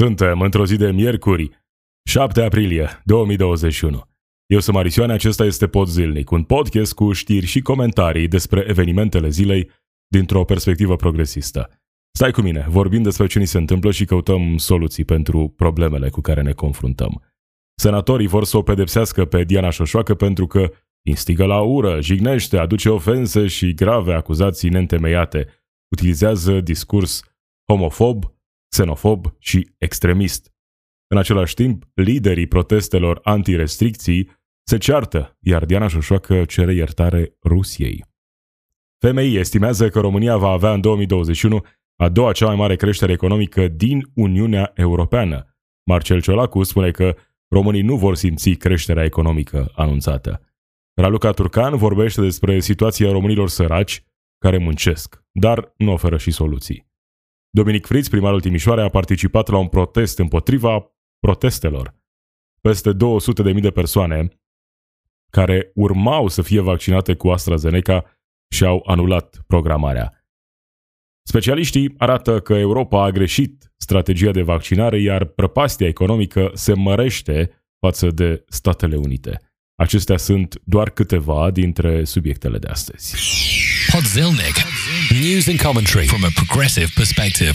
[0.00, 1.50] Suntem într-o zi de miercuri,
[2.08, 4.02] 7 aprilie 2021.
[4.46, 9.28] Eu sunt Marisioane, acesta este Pod Zilnic, un podcast cu știri și comentarii despre evenimentele
[9.28, 9.70] zilei
[10.06, 11.70] dintr-o perspectivă progresistă.
[12.12, 16.20] Stai cu mine, vorbim despre ce ni se întâmplă și căutăm soluții pentru problemele cu
[16.20, 17.22] care ne confruntăm.
[17.74, 20.72] Senatorii vor să o pedepsească pe Diana Șoșoacă pentru că
[21.06, 25.48] instigă la ură, jignește, aduce ofense și grave acuzații neîntemeiate,
[25.90, 27.22] utilizează discurs
[27.66, 28.38] homofob,
[28.70, 30.52] xenofob și extremist.
[31.06, 34.30] În același timp, liderii protestelor anti-restricții
[34.62, 38.04] se ceartă, iar Diana Șoșoacă cere iertare Rusiei.
[38.98, 41.64] FMI estimează că România va avea în 2021
[41.96, 45.56] a doua cea mai mare creștere economică din Uniunea Europeană.
[45.82, 47.16] Marcel Ciolacu spune că
[47.48, 50.40] românii nu vor simți creșterea economică anunțată.
[50.94, 54.04] Raluca Turcan vorbește despre situația românilor săraci
[54.38, 56.89] care muncesc, dar nu oferă și soluții.
[57.50, 61.94] Dominic Fritz, primarul Timișoare, a participat la un protest împotriva protestelor.
[62.60, 64.28] Peste 200.000 de persoane
[65.30, 68.18] care urmau să fie vaccinate cu AstraZeneca
[68.54, 70.24] și-au anulat programarea.
[71.22, 78.10] Specialiștii arată că Europa a greșit strategia de vaccinare, iar prăpastia economică se mărește față
[78.10, 79.40] de Statele Unite.
[79.74, 83.16] Acestea sunt doar câteva dintre subiectele de astăzi.
[83.92, 84.56] Podzilnic.
[85.22, 87.54] News and commentary from a progressive perspective.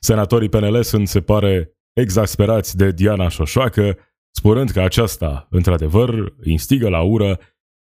[0.00, 3.98] Senatorii PNL sunt, se pare, exasperați de Diana Șoșoacă,
[4.30, 7.40] spunând că aceasta, într-adevăr, instigă la ură,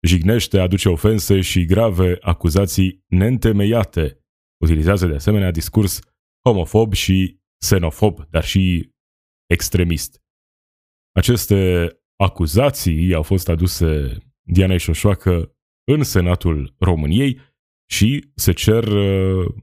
[0.07, 4.25] jignește, aduce ofense și grave acuzații neîntemeiate.
[4.64, 6.01] Utilizează de asemenea discurs
[6.45, 8.91] homofob și xenofob, dar și
[9.47, 10.23] extremist.
[11.12, 17.41] Aceste acuzații au fost aduse Dianei Șoșoacă în Senatul României
[17.91, 19.55] și se cer uh,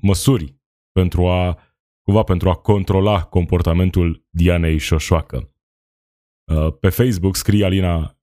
[0.00, 0.56] măsuri
[0.92, 1.58] pentru a,
[2.02, 5.54] cumva pentru a controla comportamentul Dianei Șoșoacă.
[6.52, 8.18] Uh, pe Facebook scrie Alina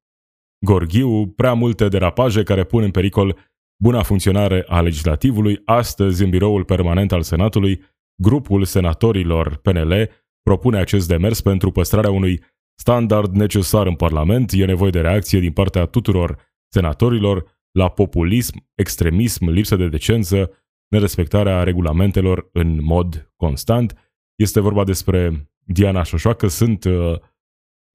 [0.66, 3.38] Gorghiu prea multe derapaje care pun în pericol
[3.84, 5.62] buna funcționare a legislativului.
[5.66, 7.84] Astăzi, în biroul permanent al Senatului,
[8.22, 10.10] grupul senatorilor PNL
[10.42, 12.44] propune acest demers pentru păstrarea unui
[12.80, 14.52] standard necesar în Parlament.
[14.52, 16.40] E nevoie de reacție din partea tuturor
[16.74, 20.52] senatorilor la populism, extremism, lipsă de decență,
[20.88, 24.12] nerespectarea regulamentelor în mod constant.
[24.36, 26.48] Este vorba despre Diana Șoșoacă.
[26.48, 27.16] Sunt uh,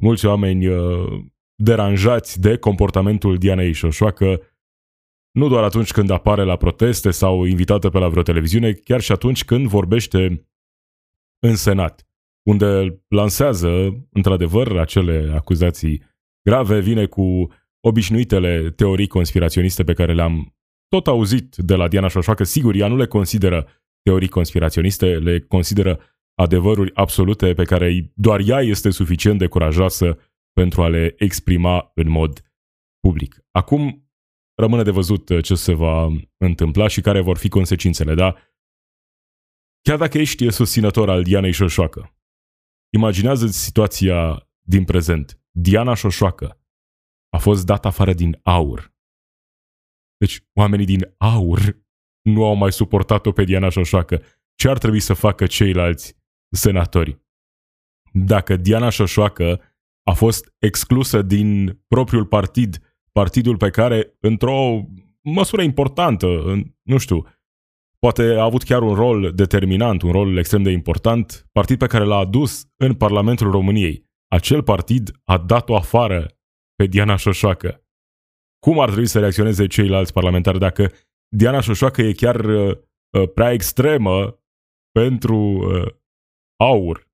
[0.02, 4.40] mulți oameni uh, deranjați de comportamentul Dianei Șoșoacă,
[5.30, 9.12] nu doar atunci când apare la proteste sau invitată pe la vreo televiziune, chiar și
[9.12, 10.48] atunci când vorbește
[11.38, 12.06] în Senat,
[12.42, 13.68] unde lansează,
[14.10, 16.02] într-adevăr, acele acuzații
[16.44, 17.48] grave, vine cu
[17.84, 20.56] obișnuitele teorii conspiraționiste pe care le-am
[20.88, 23.68] tot auzit de la Diana Șoșoacă, sigur, ea nu le consideră
[24.02, 26.00] teorii conspiraționiste, le consideră
[26.34, 30.18] adevăruri absolute pe care doar ea este suficient de curajoasă
[30.52, 32.42] pentru a le exprima în mod
[33.00, 33.44] public.
[33.50, 34.10] Acum
[34.54, 38.36] rămâne de văzut ce se va întâmpla și care vor fi consecințele, da?
[39.82, 42.16] Chiar dacă ești susținător al Dianei Șoșoacă,
[42.94, 45.40] imaginează-ți situația din prezent.
[45.50, 46.61] Diana Șoșoacă,
[47.36, 48.94] a fost dat afară din aur.
[50.16, 51.82] Deci oamenii din aur
[52.22, 54.22] nu au mai suportat-o pe Diana Șoșoacă.
[54.54, 56.16] Ce ar trebui să facă ceilalți
[56.50, 57.20] senatori?
[58.12, 59.60] Dacă Diana Șoșoacă
[60.02, 64.86] a fost exclusă din propriul partid, partidul pe care, într-o
[65.20, 67.26] măsură importantă, în, nu știu,
[67.98, 72.04] poate a avut chiar un rol determinant, un rol extrem de important, partid pe care
[72.04, 74.10] l-a adus în Parlamentul României.
[74.28, 76.41] Acel partid a dat-o afară
[76.82, 77.84] pe Diana Șoșoacă.
[78.58, 80.92] Cum ar trebui să reacționeze ceilalți parlamentari dacă
[81.36, 82.76] Diana Șoșoacă e chiar uh,
[83.18, 84.42] uh, prea extremă
[84.90, 85.94] pentru uh,
[86.60, 87.10] aur?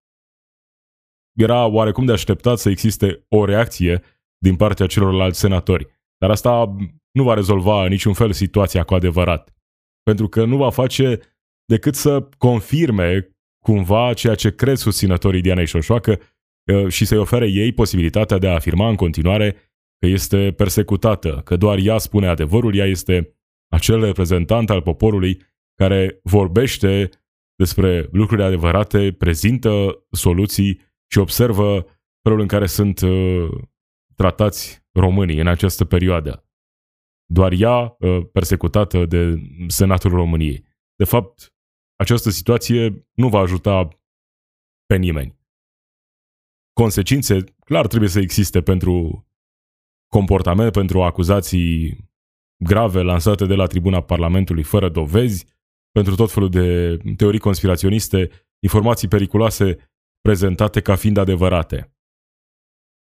[1.38, 4.02] Era oarecum de așteptat să existe o reacție
[4.38, 5.86] din partea celorlalți senatori.
[6.18, 6.76] Dar asta
[7.10, 9.56] nu va rezolva în niciun fel situația cu adevărat.
[10.02, 11.20] Pentru că nu va face
[11.64, 16.20] decât să confirme cumva ceea ce cred susținătorii Dianei Șoșoacă
[16.88, 19.52] și să-i ofere ei posibilitatea de a afirma în continuare
[19.98, 23.36] că este persecutată, că doar ea spune adevărul, ea este
[23.68, 25.42] acel reprezentant al poporului
[25.74, 27.10] care vorbește
[27.54, 30.80] despre lucruri adevărate, prezintă soluții
[31.10, 31.86] și observă
[32.22, 33.48] felul în care sunt uh,
[34.14, 36.48] tratați românii în această perioadă.
[37.30, 39.34] Doar ea uh, persecutată de
[39.66, 40.64] Senatul României.
[40.96, 41.54] De fapt,
[41.96, 43.88] această situație nu va ajuta
[44.86, 45.37] pe nimeni
[46.82, 49.26] consecințe, clar trebuie să existe pentru
[50.08, 51.96] comportament, pentru acuzații
[52.64, 55.46] grave lansate de la tribuna Parlamentului fără dovezi,
[55.92, 58.30] pentru tot felul de teorii conspiraționiste,
[58.62, 59.90] informații periculoase
[60.20, 61.96] prezentate ca fiind adevărate.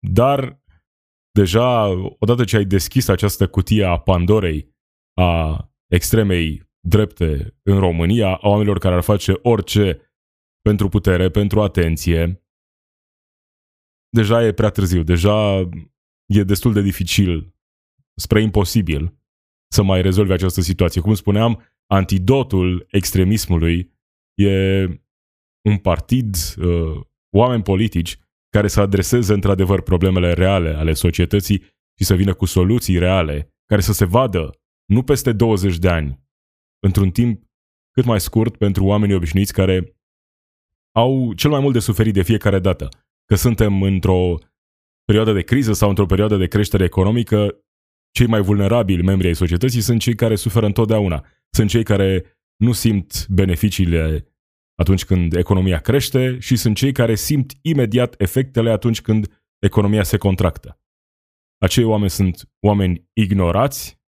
[0.07, 0.63] Dar
[1.31, 1.89] deja,
[2.19, 4.75] odată ce ai deschis această cutie a Pandorei,
[5.21, 10.13] a extremei drepte în România, a oamenilor care ar face orice
[10.63, 12.44] pentru putere, pentru atenție,
[14.15, 15.69] deja e prea târziu, deja
[16.27, 17.55] e destul de dificil,
[18.15, 19.19] spre imposibil,
[19.73, 21.01] să mai rezolvi această situație.
[21.01, 23.93] Cum spuneam, antidotul extremismului
[24.35, 24.85] e
[25.69, 27.01] un partid, uh,
[27.37, 28.19] oameni politici
[28.49, 31.59] care să adreseze într-adevăr problemele reale ale societății
[31.99, 34.51] și să vină cu soluții reale, care să se vadă
[34.85, 36.21] nu peste 20 de ani,
[36.87, 37.43] într-un timp
[37.91, 39.97] cât mai scurt pentru oamenii obișnuiți care
[40.97, 42.89] au cel mai mult de suferit de fiecare dată.
[43.25, 44.39] Că suntem într-o
[45.05, 47.65] perioadă de criză sau într-o perioadă de creștere economică,
[48.11, 51.27] cei mai vulnerabili membri ai societății sunt cei care suferă întotdeauna.
[51.51, 54.29] Sunt cei care nu simt beneficiile
[54.75, 60.17] atunci când economia crește și sunt cei care simt imediat efectele atunci când economia se
[60.17, 60.81] contractă.
[61.59, 64.01] Acei oameni sunt oameni ignorați,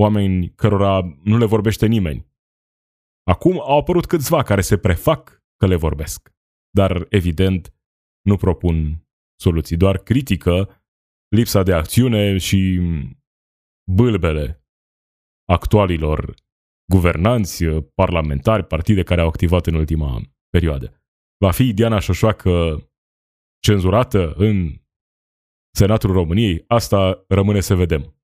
[0.00, 2.26] oameni cărora nu le vorbește nimeni.
[3.22, 6.32] Acum au apărut câțiva care se prefac că le vorbesc,
[6.70, 7.73] dar evident
[8.24, 9.06] nu propun
[9.40, 10.84] soluții, doar critică
[11.28, 12.80] lipsa de acțiune și
[13.92, 14.64] bâlbele
[15.44, 16.34] actualilor
[16.92, 21.02] guvernanți, parlamentari, partide care au activat în ultima perioadă.
[21.38, 22.52] Va fi Diana Șoșoacă
[23.62, 24.82] cenzurată în
[25.76, 26.64] Senatul României?
[26.66, 28.14] Asta rămâne să vedem.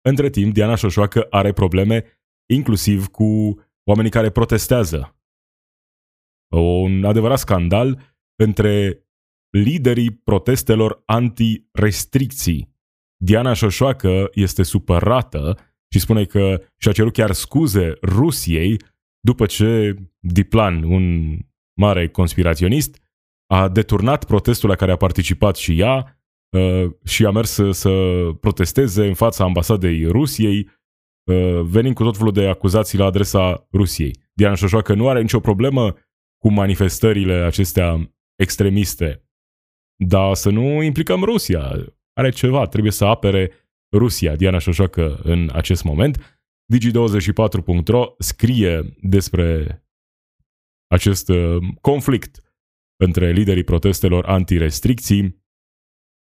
[0.00, 2.04] Între timp, Diana Șoșoacă are probleme
[2.52, 5.16] inclusiv cu oamenii care protestează.
[6.56, 9.06] Un adevărat scandal între
[9.50, 12.74] liderii protestelor anti-restricții.
[13.16, 15.58] Diana Șoșoacă este supărată
[15.92, 18.76] și spune că și-a cerut chiar scuze Rusiei
[19.20, 21.36] după ce Diplan, un
[21.80, 23.00] mare conspiraționist,
[23.46, 26.20] a deturnat protestul la care a participat și ea
[26.56, 27.90] uh, și a mers să, să
[28.40, 30.70] protesteze în fața ambasadei Rusiei,
[31.30, 34.18] uh, venind cu tot felul de acuzații la adresa Rusiei.
[34.32, 35.94] Diana Șoșoacă nu are nicio problemă
[36.38, 39.26] cu manifestările acestea extremiste
[39.96, 41.94] dar să nu implicăm Rusia.
[42.12, 43.52] Are ceva, trebuie să apere
[43.96, 44.36] Rusia.
[44.36, 46.40] Diana Șoșoacă în acest moment.
[46.74, 49.80] Digi24.ro scrie despre
[50.86, 52.40] acest uh, conflict
[52.96, 55.44] între liderii protestelor anti-restricții.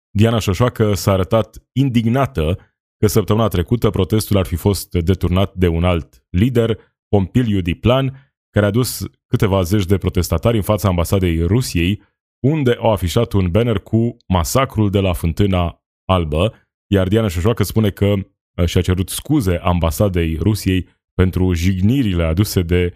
[0.10, 2.57] Diana Șoșoacă s-a arătat indignată
[2.98, 8.65] că săptămâna trecută protestul ar fi fost deturnat de un alt lider, Pompiliu Diplan, care
[8.65, 12.01] a dus câteva zeci de protestatari în fața ambasadei Rusiei
[12.39, 16.53] unde au afișat un banner cu masacrul de la Fântâna Albă,
[16.91, 22.94] iar Diana Șoșoacă spune că uh, și-a cerut scuze ambasadei Rusiei pentru jignirile aduse de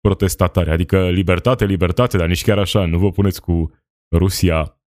[0.00, 3.72] protestatari, adică libertate, libertate, dar nici chiar așa, nu vă puneți cu
[4.16, 4.78] Rusia.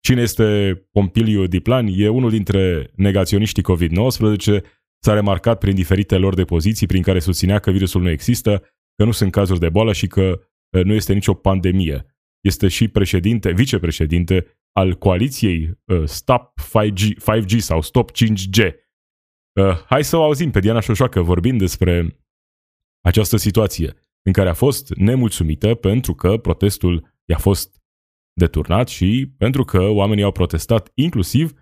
[0.00, 1.86] Cine este Pompiliu Diplan?
[1.90, 4.62] E unul dintre negaționiștii COVID-19,
[4.98, 8.62] s-a remarcat prin diferite lor de poziții prin care susținea că virusul nu există,
[8.96, 10.40] că nu sunt cazuri de boală și că
[10.76, 12.06] uh, nu este nicio pandemie
[12.44, 18.72] este și președinte, vicepreședinte al coaliției uh, Stop 5G, 5G sau Stop 5G.
[19.60, 22.18] Uh, hai să o auzim pe Diana Șoșoacă vorbind despre
[23.04, 27.82] această situație în care a fost nemulțumită pentru că protestul i-a fost
[28.32, 31.52] deturnat și pentru că oamenii au protestat inclusiv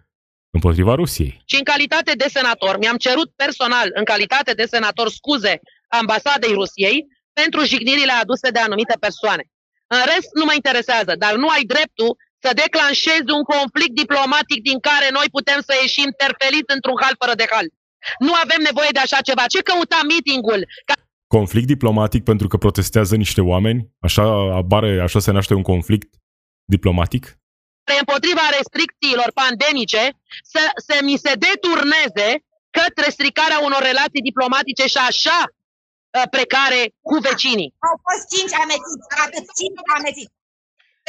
[0.50, 1.42] împotriva Rusiei.
[1.44, 7.06] Și în calitate de senator, mi-am cerut personal, în calitate de senator, scuze ambasadei Rusiei
[7.40, 9.44] pentru jignirile aduse de anumite persoane.
[9.96, 12.10] În rest, nu mă interesează, dar nu ai dreptul
[12.44, 17.34] să declanșezi un conflict diplomatic din care noi putem să ieșim terfeliți într-un hal fără
[17.40, 17.66] de hal.
[18.26, 19.44] Nu avem nevoie de așa ceva.
[19.54, 20.60] Ce căuta meetingul?
[20.88, 20.94] Ca...
[21.36, 23.80] Conflict diplomatic pentru că protestează niște oameni?
[24.06, 24.24] Așa,
[24.62, 26.10] abare, așa se naște un conflict
[26.74, 27.24] diplomatic?
[28.02, 30.02] împotriva restricțiilor pandemice
[30.52, 32.28] să, să mi se deturneze
[32.78, 35.60] către stricarea unor relații diplomatice și așa Uh,
[36.36, 37.74] precare cu vecinii.
[37.90, 40.32] Au fost cinci amețiți, atât cinci amețiți.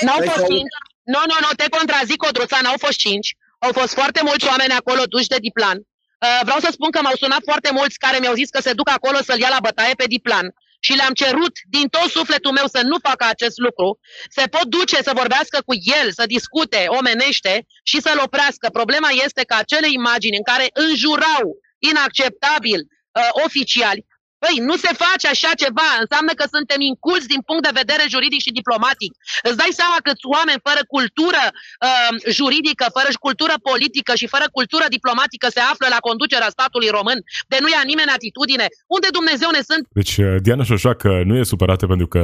[0.05, 0.75] N-au fost cinci.
[1.13, 3.29] Nu, nu, nu, te contrazic, Codruța, n-au fost cinci.
[3.65, 5.77] Au fost foarte mulți oameni acolo duși de Diplan.
[5.77, 8.89] Uh, vreau să spun că m-au sunat foarte mulți care mi-au zis că se duc
[8.89, 10.47] acolo să-l ia la bătaie pe Diplan
[10.79, 15.01] și le-am cerut din tot sufletul meu să nu facă acest lucru, se pot duce
[15.01, 18.69] să vorbească cu el, să discute omenește și să-l oprească.
[18.69, 21.43] Problema este că acele imagini în care înjurau
[21.89, 24.05] inacceptabil uh, oficiali
[24.43, 25.89] Păi, nu se face așa ceva.
[26.03, 29.11] Înseamnă că suntem inculți din punct de vedere juridic și diplomatic.
[29.47, 34.85] Îți dai seama că oameni fără cultură uh, juridică, fără cultură politică și fără cultură
[34.97, 37.19] diplomatică se află la conducerea statului român,
[37.51, 38.65] de nu ia nimeni atitudine.
[38.95, 39.83] Unde Dumnezeu ne sunt?
[39.99, 42.21] Deci uh, Diana Șoșoacă nu e supărată pentru că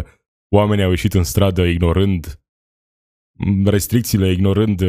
[0.60, 2.24] oamenii au ieșit în stradă ignorând
[3.66, 4.80] restricțiile, ignorând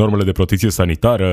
[0.00, 1.30] normele de protecție sanitară,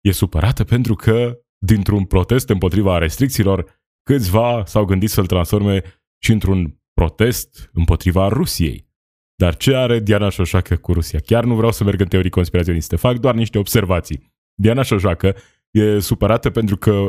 [0.00, 3.75] e supărată pentru că, dintr-un protest împotriva restricțiilor,
[4.06, 5.82] câțiva s-au gândit să-l transforme
[6.22, 8.88] și într-un protest împotriva Rusiei.
[9.34, 11.20] Dar ce are Diana Șoșacă cu Rusia?
[11.20, 14.34] Chiar nu vreau să merg în teorii conspiraționiste, fac doar niște observații.
[14.54, 15.36] Diana Șoșacă
[15.70, 17.06] e supărată pentru că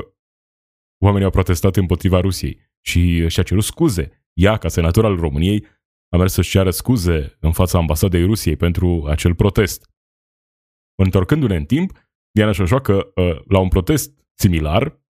[1.04, 4.28] oamenii au protestat împotriva Rusiei și și-a cerut scuze.
[4.34, 5.66] Ea, ca senator al României,
[6.10, 9.90] a mers să-și ceară scuze în fața ambasadei Rusiei pentru acel protest.
[10.96, 11.92] Întorcându-ne în timp,
[12.32, 15.02] Diana Șoșoacă, ă, la un protest similar,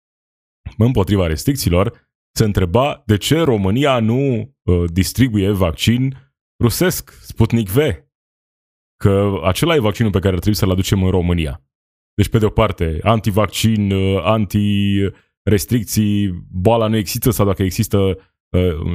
[0.78, 6.32] împotriva restricțiilor, se întreba de ce România nu ă, distribuie vaccin
[6.62, 7.78] rusesc, Sputnik V,
[8.96, 11.62] că acela e vaccinul pe care ar trebui să-l aducem în România.
[12.14, 18.18] Deci, pe de o parte, antivaccin, ă, anti-restricții, boala nu există sau dacă există,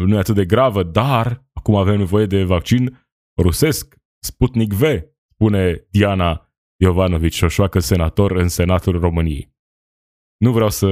[0.06, 3.08] nu e atât de gravă, dar acum avem nevoie de vaccin
[3.42, 4.84] rusesc, Sputnik V,
[5.34, 6.52] spune Diana
[6.82, 9.54] Iovanovici Șoșoacă, senator în Senatul României.
[10.42, 10.88] Nu vreau să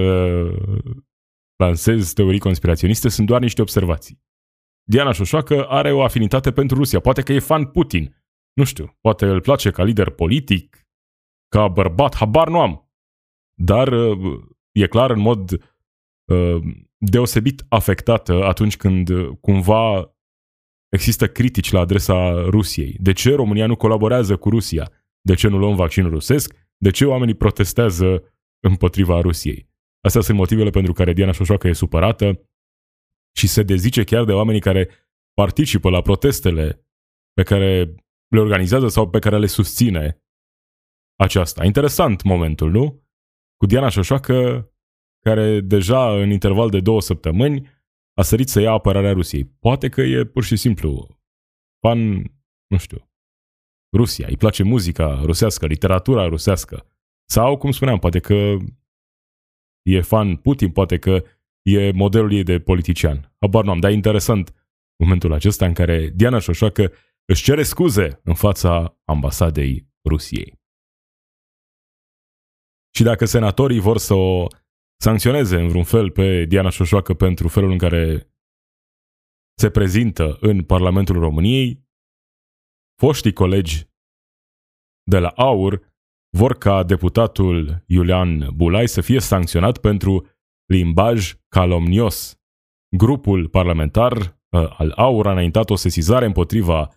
[1.55, 4.21] lansez teorii conspiraționiste, sunt doar niște observații.
[4.83, 6.99] Diana Șoșoacă are o afinitate pentru Rusia.
[6.99, 8.23] Poate că e fan Putin.
[8.53, 10.87] Nu știu, poate îl place ca lider politic,
[11.47, 12.91] ca bărbat, habar nu am.
[13.61, 13.93] Dar
[14.71, 16.61] e clar în mod uh,
[16.97, 19.09] deosebit afectată atunci când
[19.41, 20.15] cumva
[20.89, 22.97] există critici la adresa Rusiei.
[22.99, 24.91] De ce România nu colaborează cu Rusia?
[25.21, 26.55] De ce nu luăm vaccinul rusesc?
[26.77, 28.23] De ce oamenii protestează
[28.59, 29.69] împotriva Rusiei?
[30.01, 32.49] Astea sunt motivele pentru care Diana Șoșoacă e supărată
[33.35, 34.89] și se dezice chiar de oamenii care
[35.33, 36.87] participă la protestele
[37.33, 37.95] pe care
[38.27, 40.23] le organizează sau pe care le susține
[41.15, 41.65] aceasta.
[41.65, 43.07] Interesant momentul, nu?
[43.57, 44.69] Cu Diana Șoșoacă,
[45.25, 47.67] care deja în interval de două săptămâni
[48.13, 49.45] a sărit să ia apărarea Rusiei.
[49.45, 51.19] Poate că e pur și simplu
[51.81, 51.99] fan,
[52.67, 53.09] nu știu,
[53.97, 56.85] Rusia, îi place muzica rusească, literatura rusească.
[57.31, 58.57] Sau, cum spuneam, poate că
[59.81, 61.23] e fan Putin, poate că
[61.61, 63.35] e modelul ei de politician.
[63.39, 64.53] Habar nu am, dar e interesant
[65.03, 66.91] momentul acesta în care Diana Șoșoacă
[67.25, 70.59] își cere scuze în fața ambasadei Rusiei.
[72.95, 74.47] Și dacă senatorii vor să o
[75.01, 78.33] sancționeze în vreun fel pe Diana Șoșoacă pentru felul în care
[79.57, 81.87] se prezintă în Parlamentul României,
[83.01, 83.87] foștii colegi
[85.03, 85.88] de la AUR
[86.37, 90.27] vor ca deputatul Iulian Bulai să fie sancționat pentru
[90.65, 92.39] limbaj calomnios.
[92.97, 96.89] Grupul parlamentar uh, al AUR a înaintat o sesizare împotriva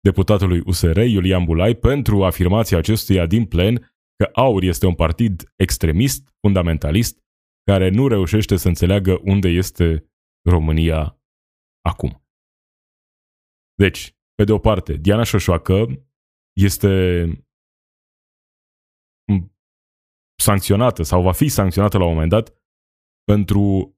[0.00, 6.34] deputatului USR Iulian Bulai pentru afirmația acestuia din plen că AUR este un partid extremist,
[6.40, 7.22] fundamentalist,
[7.70, 10.12] care nu reușește să înțeleagă unde este
[10.48, 11.20] România
[11.80, 12.24] acum.
[13.74, 16.06] Deci, pe de o parte, Diana Șoșoacă
[16.52, 17.24] este
[20.36, 22.54] sancționată sau va fi sancționată la un moment dat
[23.24, 23.96] pentru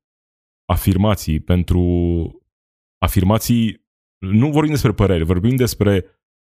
[0.68, 1.82] afirmații, pentru
[2.98, 3.86] afirmații,
[4.18, 6.04] nu vorbim despre păreri, vorbim despre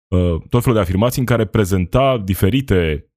[0.09, 3.11] uh, tot felul de afirmații în care prezenta diferite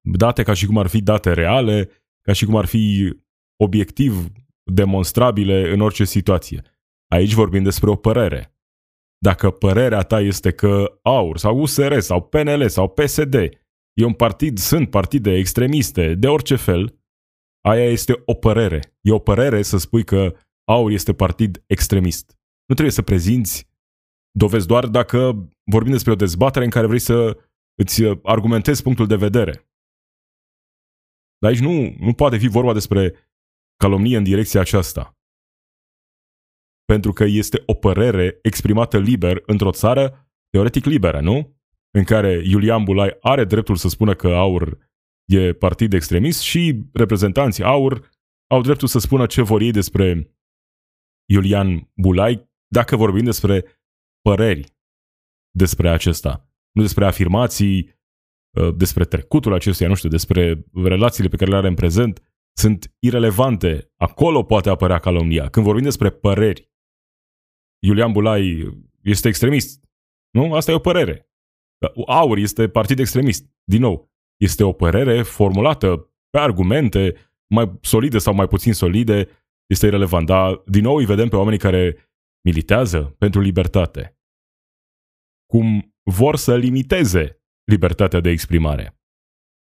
[0.00, 1.90] date ca și cum ar fi date reale,
[2.20, 3.14] ca și cum ar fi
[3.56, 4.32] obiectiv
[4.62, 6.62] demonstrabile în orice situație.
[7.10, 8.56] Aici vorbim despre o părere.
[9.18, 13.34] Dacă părerea ta este că AUR sau USR sau PNL sau PSD
[13.92, 17.00] e un partid, sunt partide extremiste de orice fel,
[17.64, 18.96] aia este o părere.
[19.00, 22.38] E o părere să spui că AUR este partid extremist.
[22.66, 23.70] Nu trebuie să prezinți
[24.30, 27.38] dovezi doar dacă vorbim despre o dezbatere în care vrei să
[27.74, 29.52] îți argumentezi punctul de vedere.
[31.38, 33.14] Dar aici nu, nu poate fi vorba despre
[33.76, 35.16] calomnie în direcția aceasta.
[36.84, 41.61] Pentru că este o părere exprimată liber într-o țară teoretic liberă, nu?
[41.94, 44.78] În care Iulian Bulai are dreptul să spună că AUR
[45.24, 48.10] e partid extremist și reprezentanții AUR
[48.50, 50.36] au dreptul să spună ce vor ei despre
[51.30, 53.64] Iulian Bulai dacă vorbim despre
[54.20, 54.76] păreri
[55.56, 58.00] despre acesta, nu despre afirmații,
[58.58, 62.22] uh, despre trecutul acestuia, nu știu, despre relațiile pe care le are în prezent,
[62.56, 63.92] sunt irelevante.
[63.96, 65.48] Acolo poate apărea calomnia.
[65.48, 66.70] Când vorbim despre păreri,
[67.82, 68.72] Iulian Bulai
[69.02, 69.84] este extremist.
[70.30, 70.54] Nu?
[70.54, 71.31] Asta e o părere.
[72.06, 73.46] Aur este partid extremist.
[73.64, 77.14] Din nou, este o părere formulată pe argumente
[77.54, 79.28] mai solide sau mai puțin solide,
[79.66, 80.26] este irrelevant.
[80.26, 81.96] Dar, din nou, îi vedem pe oamenii care
[82.44, 84.18] militează pentru libertate.
[85.46, 89.00] Cum vor să limiteze libertatea de exprimare.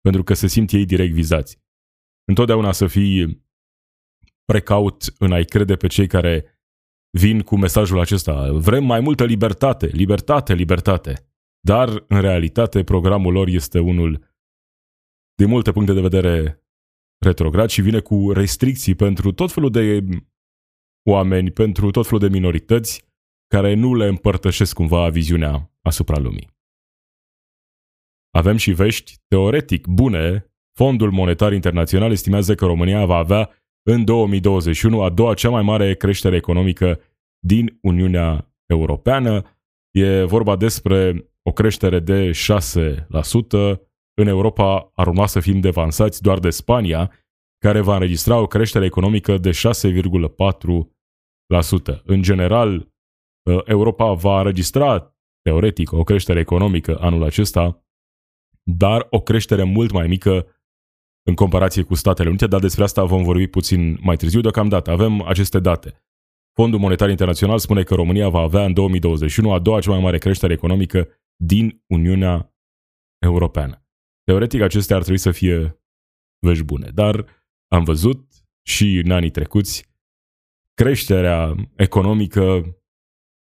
[0.00, 1.60] Pentru că se simt ei direct vizați
[2.28, 3.44] întotdeauna să fii
[4.44, 6.60] precaut în a-i crede pe cei care
[7.18, 8.52] vin cu mesajul acesta.
[8.52, 11.31] Vrem mai multă libertate, libertate, libertate.
[11.64, 14.34] Dar, în realitate, programul lor este unul,
[15.34, 16.62] din multe puncte de vedere,
[17.24, 20.04] retrograd și vine cu restricții pentru tot felul de
[21.08, 23.04] oameni, pentru tot felul de minorități
[23.46, 26.50] care nu le împărtășesc cumva viziunea asupra lumii.
[28.30, 30.46] Avem și vești teoretic bune.
[30.78, 33.50] Fondul Monetar Internațional estimează că România va avea
[33.82, 37.00] în 2021 a doua cea mai mare creștere economică
[37.46, 39.42] din Uniunea Europeană.
[39.90, 42.32] E vorba despre o creștere de 6%.
[44.14, 47.12] În Europa ar urma să fim devansați doar de Spania,
[47.58, 52.02] care va înregistra o creștere economică de 6,4%.
[52.04, 52.90] În general,
[53.64, 57.84] Europa va înregistra teoretic o creștere economică anul acesta,
[58.62, 60.46] dar o creștere mult mai mică
[61.22, 64.40] în comparație cu Statele Unite, dar despre asta vom vorbi puțin mai târziu.
[64.40, 66.02] Deocamdată avem aceste date.
[66.54, 70.18] Fondul Monetar Internațional spune că România va avea în 2021 a doua cea mai mare
[70.18, 71.08] creștere economică
[71.44, 72.54] din Uniunea
[73.18, 73.86] Europeană.
[74.24, 75.82] Teoretic, acestea ar trebui să fie
[76.46, 77.26] vești bune, dar
[77.68, 78.32] am văzut
[78.66, 79.90] și în anii trecuți
[80.74, 82.76] creșterea economică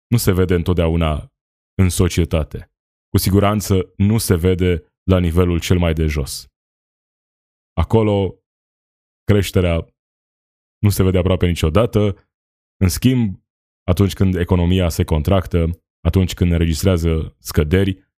[0.08, 1.34] nu se vede întotdeauna
[1.82, 2.72] în societate.
[3.10, 6.48] Cu siguranță nu se vede la nivelul cel mai de jos.
[7.74, 8.44] Acolo
[9.24, 9.88] creșterea
[10.78, 12.30] nu se vede aproape niciodată.
[12.78, 13.44] În schimb,
[13.84, 18.12] atunci când economia se contractă, atunci când înregistrează scăderi,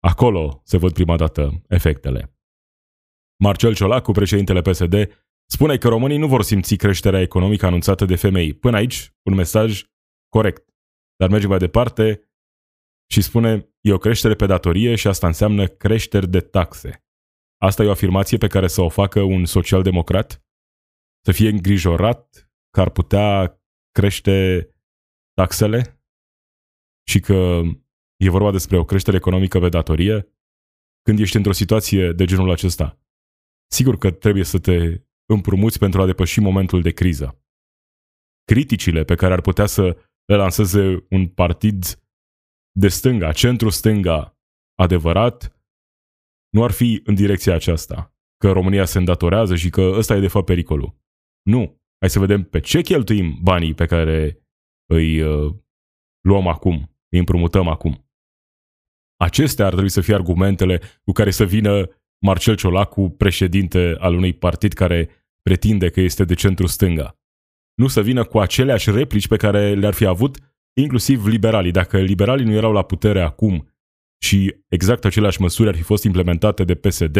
[0.00, 2.36] acolo se văd prima dată efectele.
[3.42, 4.94] Marcel Ciolacu, președintele PSD,
[5.50, 8.54] spune că românii nu vor simți creșterea economică anunțată de femei.
[8.54, 9.82] Până aici, un mesaj
[10.28, 10.74] corect.
[11.16, 12.30] Dar merge mai departe
[13.10, 17.04] și spune e o creștere pe datorie și asta înseamnă creșteri de taxe.
[17.62, 20.44] Asta e o afirmație pe care să o facă un social-democrat?
[21.24, 24.68] Să fie îngrijorat că ar putea crește
[25.32, 25.95] taxele
[27.08, 27.62] și că
[28.16, 30.28] e vorba despre o creștere economică pe datorie?
[31.02, 33.00] Când ești într-o situație de genul acesta,
[33.72, 37.44] sigur că trebuie să te împrumuți pentru a depăși momentul de criză.
[38.44, 39.82] Criticile pe care ar putea să
[40.24, 41.84] le lanseze un partid
[42.72, 44.38] de stânga, centru-stânga
[44.78, 45.60] adevărat,
[46.48, 50.28] nu ar fi în direcția aceasta, că România se îndatorează și că ăsta e de
[50.28, 50.98] fapt pericolul.
[51.42, 51.84] Nu.
[51.98, 54.46] Hai să vedem pe ce cheltuim banii pe care
[54.86, 55.54] îi uh,
[56.20, 58.10] luăm acum, îi împrumutăm acum.
[59.16, 64.32] Acestea ar trebui să fie argumentele cu care să vină Marcel Ciolacu, președinte al unui
[64.32, 65.08] partid care
[65.42, 67.18] pretinde că este de centru stânga.
[67.74, 70.38] Nu să vină cu aceleași replici pe care le-ar fi avut
[70.80, 71.70] inclusiv liberalii.
[71.70, 73.68] Dacă liberalii nu erau la putere acum
[74.22, 77.16] și exact aceleași măsuri ar fi fost implementate de PSD,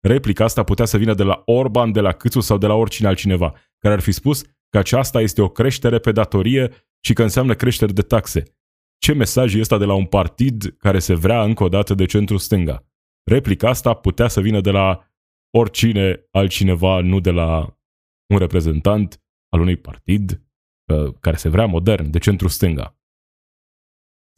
[0.00, 3.08] replica asta putea să vină de la Orban, de la Câțu sau de la oricine
[3.08, 7.54] altcineva, care ar fi spus că aceasta este o creștere pe datorie și că înseamnă
[7.54, 8.42] creștere de taxe.
[8.98, 12.04] Ce mesaj e ăsta de la un partid care se vrea încă o dată de
[12.04, 12.86] centru stânga?
[13.24, 15.08] Replica asta putea să vină de la
[15.50, 17.78] oricine altcineva, nu de la
[18.32, 20.30] un reprezentant al unui partid
[20.92, 22.98] uh, care se vrea modern, de centru stânga.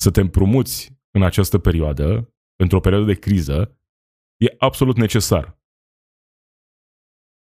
[0.00, 3.78] Să te împrumuți în această perioadă, într-o perioadă de criză,
[4.36, 5.60] e absolut necesar.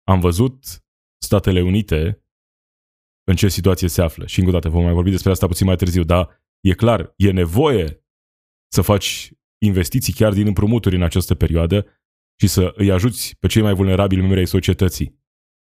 [0.03, 0.85] Am văzut
[1.23, 2.27] Statele Unite
[3.25, 5.67] în ce situație se află și încă o dată vom mai vorbi despre asta puțin
[5.67, 8.05] mai târziu, dar e clar, e nevoie
[8.73, 9.33] să faci
[9.65, 11.87] investiții chiar din împrumuturi în această perioadă
[12.41, 15.21] și să îi ajuți pe cei mai vulnerabili membri ai societății.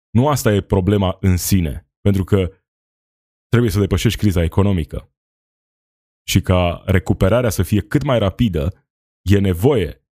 [0.09, 2.51] Nu asta e problema în sine, pentru că
[3.47, 5.13] trebuie să depășești criza economică
[6.27, 8.87] și ca recuperarea să fie cât mai rapidă,
[9.29, 10.07] e nevoie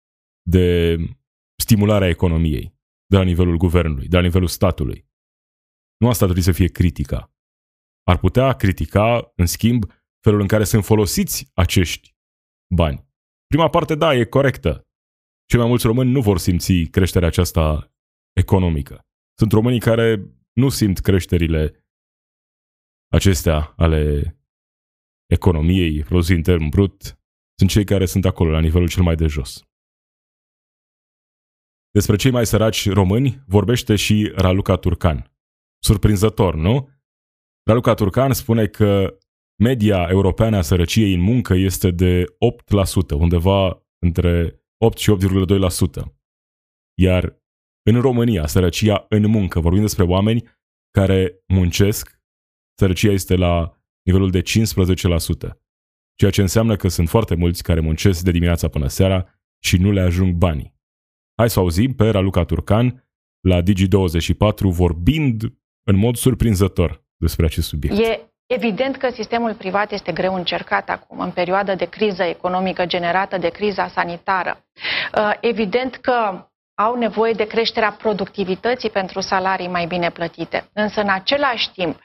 [0.49, 0.97] de
[1.63, 5.09] stimularea economiei de la nivelul guvernului, de la nivelul statului.
[5.97, 7.35] Nu asta trebuie să fie critica.
[8.03, 9.85] Ar putea critica, în schimb,
[10.21, 12.15] felul în care sunt folosiți acești
[12.75, 13.09] bani.
[13.47, 14.89] Prima parte, da, e corectă.
[15.47, 17.93] Cei mai mulți români nu vor simți creșterea aceasta
[18.33, 19.07] economică.
[19.39, 21.85] Sunt românii care nu simt creșterile
[23.13, 24.35] acestea ale
[25.27, 27.19] economiei, produsul intern brut,
[27.59, 29.65] sunt cei care sunt acolo, la nivelul cel mai de jos.
[31.91, 35.33] Despre cei mai săraci români vorbește și Raluca Turcan.
[35.83, 36.89] Surprinzător, nu?
[37.63, 39.19] Raluca Turcan spune că
[39.61, 42.29] media europeană a sărăciei în muncă este de 8%,
[43.19, 45.17] undeva între 8 și
[46.03, 46.15] 8,2%.
[46.99, 47.43] Iar
[47.91, 50.43] în România, sărăcia în muncă, vorbim despre oameni
[50.91, 52.21] care muncesc,
[52.79, 54.45] sărăcia este la nivelul de 15%,
[56.15, 59.91] ceea ce înseamnă că sunt foarte mulți care muncesc de dimineața până seara și nu
[59.91, 60.79] le ajung banii.
[61.37, 63.09] Hai să auzim pe Raluca Turcan
[63.41, 65.43] la Digi24 vorbind
[65.83, 67.99] în mod surprinzător despre acest subiect.
[67.99, 73.39] E Evident că sistemul privat este greu încercat acum, în perioada de criză economică generată
[73.39, 74.65] de criza sanitară.
[75.17, 80.69] Uh, evident că au nevoie de creșterea productivității pentru salarii mai bine plătite.
[80.73, 82.01] Însă, în același timp,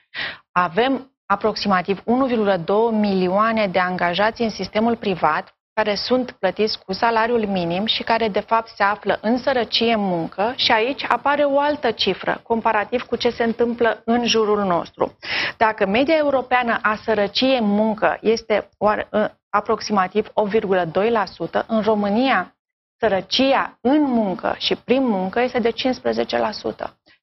[0.52, 7.86] avem aproximativ 1,2 milioane de angajați în sistemul privat care sunt plătiți cu salariul minim
[7.86, 11.92] și care de fapt se află în sărăcie în muncă și aici apare o altă
[11.92, 15.18] cifră comparativ cu ce se întâmplă în jurul nostru.
[15.58, 22.56] Dacă media europeană a sărăciei în muncă este ă, aproximativ 8,2%, în România
[22.98, 25.74] sărăcia în muncă și prin muncă este de 15%,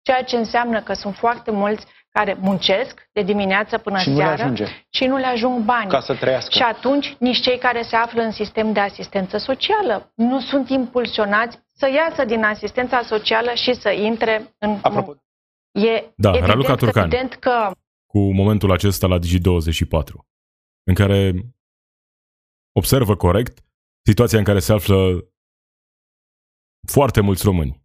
[0.03, 4.67] ceea ce înseamnă că sunt foarte mulți care muncesc de dimineață până și seara nu
[4.91, 5.91] și nu le ajung bani.
[5.91, 6.51] Ca să trăiască.
[6.53, 11.59] Și atunci nici cei care se află în sistem de asistență socială nu sunt impulsionați
[11.73, 15.13] să iasă din asistența socială și să intre în Apropo.
[15.73, 17.71] E da, evident, Raluca Turcan, evident că...
[18.07, 20.13] cu momentul acesta la Digi24,
[20.83, 21.33] în care
[22.73, 23.65] observă corect
[24.05, 25.25] situația în care se află
[26.87, 27.83] foarte mulți români.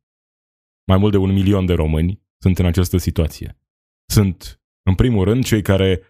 [0.87, 3.57] Mai mult de un milion de români sunt în această situație
[4.09, 6.01] sunt, în primul rând, cei care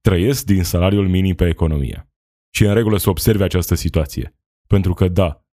[0.00, 2.08] trăiesc din salariul minim pe economie.
[2.54, 4.38] Și e în regulă să observe această situație.
[4.66, 5.46] Pentru că, da,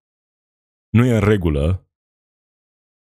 [0.89, 1.89] nu e în regulă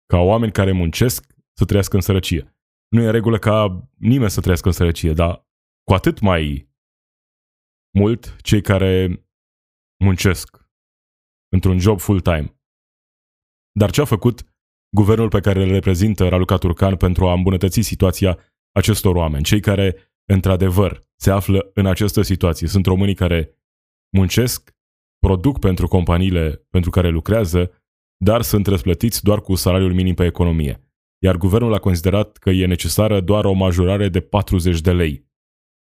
[0.05, 2.57] ca oameni care muncesc să trăiască în sărăcie.
[2.87, 5.47] Nu e în regulă ca nimeni să trăiască în sărăcie, dar
[5.83, 6.71] cu atât mai
[7.97, 9.25] mult cei care
[10.03, 10.69] muncesc
[11.53, 12.59] într-un job full-time.
[13.71, 14.55] Dar ce a făcut
[14.95, 18.37] guvernul pe care îl reprezintă Raluca Turcan pentru a îmbunătăți situația
[18.77, 22.67] acestor oameni, cei care, într-adevăr, se află în această situație.
[22.67, 23.57] Sunt românii care
[24.17, 24.75] muncesc,
[25.19, 27.71] produc pentru companiile pentru care lucrează,
[28.17, 30.81] dar sunt răsplătiți doar cu salariul minim pe economie.
[31.23, 35.27] Iar guvernul a considerat că e necesară doar o majorare de 40 de lei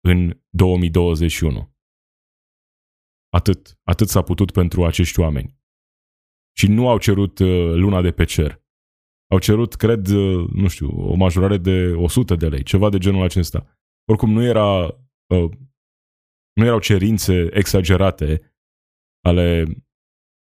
[0.00, 1.76] în 2021.
[3.28, 3.78] Atât.
[3.82, 5.56] Atât s-a putut pentru acești oameni.
[6.56, 8.62] Și nu au cerut uh, luna de pe cer
[9.30, 13.22] au cerut, cred, uh, nu știu, o majorare de 100 de lei, ceva de genul
[13.22, 13.78] acesta.
[14.10, 14.84] Oricum nu era
[15.34, 15.50] uh,
[16.58, 18.54] nu erau cerințe exagerate
[19.26, 19.64] ale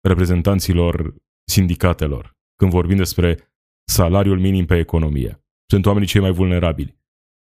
[0.07, 1.15] reprezentanților
[1.49, 3.53] sindicatelor când vorbim despre
[3.89, 5.45] salariul minim pe economie.
[5.69, 6.99] Sunt oamenii cei mai vulnerabili.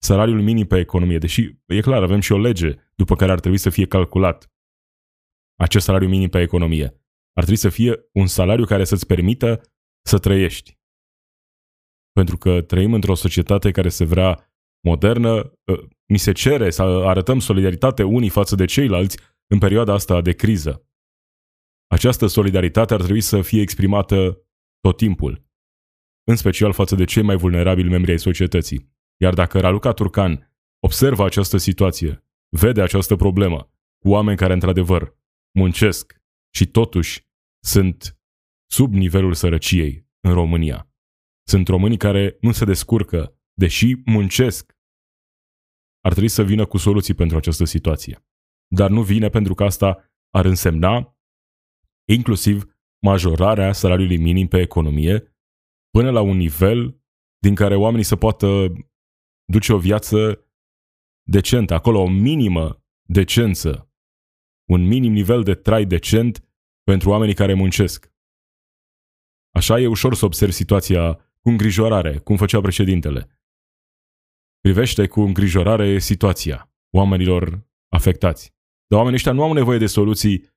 [0.03, 3.59] Salariul minim pe economie, deși e clar, avem și o lege după care ar trebui
[3.59, 4.53] să fie calculat
[5.61, 6.85] acest salariu minim pe economie.
[7.33, 9.61] Ar trebui să fie un salariu care să-ți permită
[10.07, 10.79] să trăiești
[12.15, 14.55] pentru că trăim într-o societate care se vrea
[14.87, 15.53] modernă,
[16.07, 20.89] mi se cere să arătăm solidaritate unii față de ceilalți în perioada asta de criză.
[21.87, 24.47] Această solidaritate ar trebui să fie exprimată
[24.81, 25.47] tot timpul,
[26.25, 28.93] în special față de cei mai vulnerabili membri ai societății.
[29.21, 35.19] Iar dacă Raluca Turcan observă această situație, vede această problemă cu oameni care într-adevăr
[35.59, 36.23] muncesc
[36.55, 37.29] și totuși
[37.65, 38.19] sunt
[38.71, 40.94] sub nivelul sărăciei în România,
[41.47, 44.77] sunt românii care nu se descurcă, deși muncesc.
[46.01, 48.27] Ar trebui să vină cu soluții pentru această situație.
[48.67, 51.19] Dar nu vine pentru că asta ar însemna
[52.09, 52.65] inclusiv
[53.03, 55.37] majorarea salariului minim pe economie
[55.91, 57.03] până la un nivel
[57.39, 58.73] din care oamenii să poată
[59.45, 60.47] duce o viață
[61.23, 63.93] decentă, acolo o minimă decență,
[64.71, 66.49] un minim nivel de trai decent
[66.83, 68.13] pentru oamenii care muncesc.
[69.55, 73.39] Așa e ușor să observi situația cu îngrijorare, cum făcea președintele.
[74.61, 78.55] Privește cu îngrijorare situația oamenilor afectați.
[78.87, 80.53] Dar oamenii ăștia nu au nevoie de soluții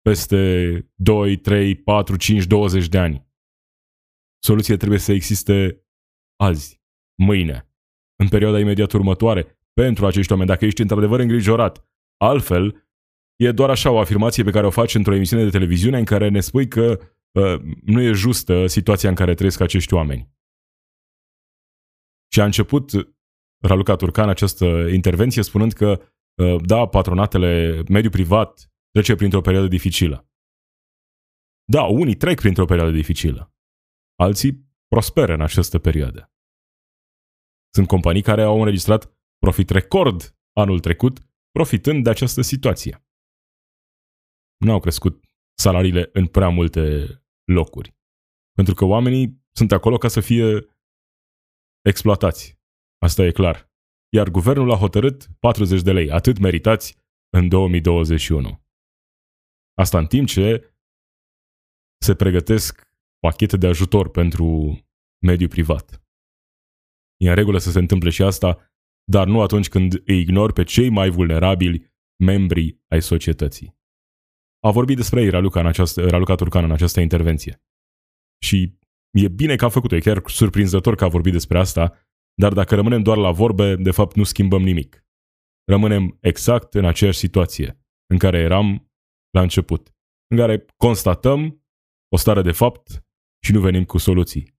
[0.00, 3.28] peste 2, 3, 4, 5, 20 de ani.
[4.42, 5.84] Soluția trebuie să existe
[6.36, 6.80] azi,
[7.14, 7.70] mâine,
[8.16, 11.88] în perioada imediat următoare, pentru acești oameni, dacă ești într-adevăr îngrijorat.
[12.16, 12.88] Altfel,
[13.36, 16.28] e doar așa o afirmație pe care o faci într-o emisiune de televiziune în care
[16.28, 17.00] ne spui că
[17.84, 20.34] nu e justă situația în care trăiesc acești oameni.
[22.32, 22.90] Și a început
[23.62, 26.12] Raluca Turcan această intervenție spunând că,
[26.66, 30.28] da, patronatele, mediul privat trece printr-o perioadă dificilă.
[31.64, 33.54] Da, unii trec printr-o perioadă dificilă.
[34.14, 36.32] Alții prosperă în această perioadă.
[37.74, 41.18] Sunt companii care au înregistrat profit record anul trecut,
[41.50, 43.04] profitând de această situație.
[44.56, 45.24] Nu au crescut
[45.58, 47.06] salariile în prea multe
[47.52, 47.96] locuri.
[48.52, 50.78] Pentru că oamenii sunt acolo ca să fie
[51.82, 52.58] exploatați.
[52.98, 53.70] Asta e clar.
[54.12, 56.96] Iar guvernul a hotărât 40 de lei, atât meritați
[57.30, 58.64] în 2021.
[59.74, 60.74] Asta în timp ce
[62.00, 64.78] se pregătesc pachete de ajutor pentru
[65.26, 66.02] mediul privat.
[67.16, 68.72] E în regulă să se întâmple și asta,
[69.04, 73.79] dar nu atunci când îi ignori pe cei mai vulnerabili membri ai societății.
[74.60, 77.62] A vorbit despre ei Raluca, în această, Raluca Turcan în această intervenție.
[78.42, 78.78] Și
[79.10, 81.98] e bine că a făcut-o, e chiar surprinzător că a vorbit despre asta,
[82.34, 85.04] dar dacă rămânem doar la vorbe, de fapt nu schimbăm nimic.
[85.64, 88.90] Rămânem exact în aceeași situație în care eram
[89.30, 89.94] la început,
[90.30, 91.64] în care constatăm
[92.08, 93.04] o stare de fapt
[93.44, 94.58] și nu venim cu soluții.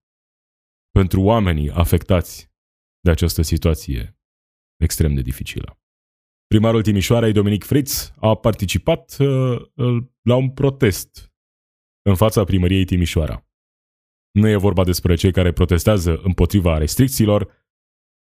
[0.91, 2.51] Pentru oamenii afectați
[2.99, 4.19] de această situație
[4.83, 5.80] extrem de dificilă.
[6.51, 9.61] Primarul Timișoarei, Dominic Fritz, a participat uh,
[10.21, 11.33] la un protest
[12.01, 13.47] în fața primăriei Timișoara.
[14.31, 17.51] Nu e vorba despre cei care protestează împotriva restricțiilor.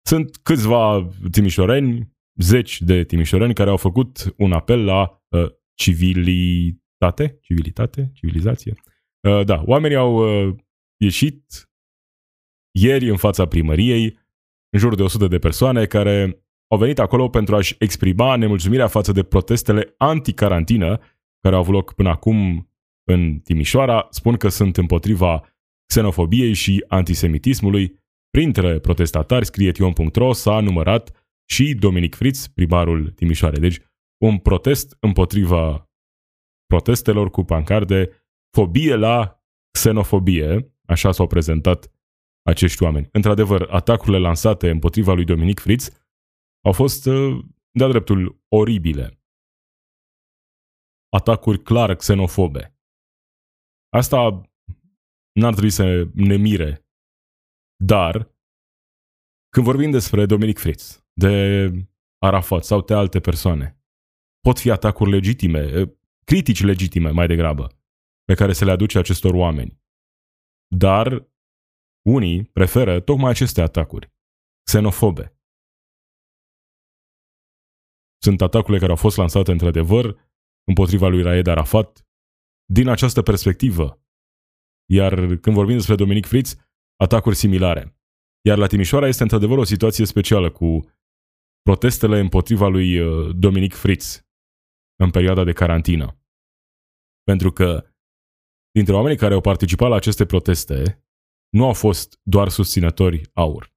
[0.06, 8.10] Sunt câțiva timișoreni, zeci de timișoreni care au făcut un apel la uh, civilitate, civilitate,
[8.14, 8.74] civilizație.
[9.28, 10.54] Uh, da, oamenii au uh,
[10.96, 11.70] ieșit
[12.78, 14.18] ieri în fața primăriei,
[14.72, 19.12] în jur de 100 de persoane care au venit acolo pentru a-și exprima nemulțumirea față
[19.12, 21.00] de protestele anti-carantină
[21.40, 22.70] care au avut loc până acum
[23.04, 24.06] în Timișoara.
[24.11, 25.42] Spun că sunt împotriva
[25.87, 27.98] xenofobiei și antisemitismului.
[28.30, 33.59] Printre protestatari, scrie tion.ro, s-a numărat și Dominic Fritz, primarul Timișoare.
[33.59, 33.78] Deci,
[34.24, 35.90] un protest împotriva
[36.66, 38.11] protestelor cu pancarde,
[38.56, 39.42] fobie la
[39.78, 41.92] xenofobie, așa s-au prezentat
[42.42, 43.09] acești oameni.
[43.12, 46.09] Într-adevăr, atacurile lansate împotriva lui Dominic Fritz
[46.64, 49.22] au fost uh, de-a dreptul oribile.
[51.08, 52.78] Atacuri clar xenofobe.
[53.88, 54.40] Asta
[55.32, 56.86] n-ar trebui să ne mire.
[57.84, 58.34] Dar,
[59.48, 61.68] când vorbim despre Dominic Fritz, de
[62.18, 63.82] Arafat sau de alte persoane,
[64.40, 65.94] pot fi atacuri legitime,
[66.24, 67.66] critici legitime mai degrabă,
[68.24, 69.80] pe care se le aduce acestor oameni.
[70.76, 71.28] Dar
[72.06, 74.12] unii preferă tocmai aceste atacuri,
[74.64, 75.39] xenofobe.
[78.22, 80.16] Sunt atacurile care au fost lansate într-adevăr
[80.64, 82.06] împotriva lui Raed Arafat
[82.72, 84.02] din această perspectivă.
[84.90, 86.56] Iar când vorbim despre Dominic Fritz,
[86.96, 88.00] atacuri similare.
[88.46, 90.90] Iar la Timișoara este într-adevăr o situație specială cu
[91.62, 94.26] protestele împotriva lui uh, Dominic Fritz
[94.96, 96.20] în perioada de carantină.
[97.22, 97.94] Pentru că
[98.70, 101.04] dintre oamenii care au participat la aceste proteste
[101.48, 103.74] nu au fost doar susținători aur.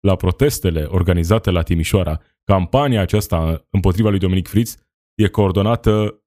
[0.00, 4.76] La protestele organizate la Timișoara, campania aceasta împotriva lui Dominic Fritz
[5.14, 6.24] e coordonată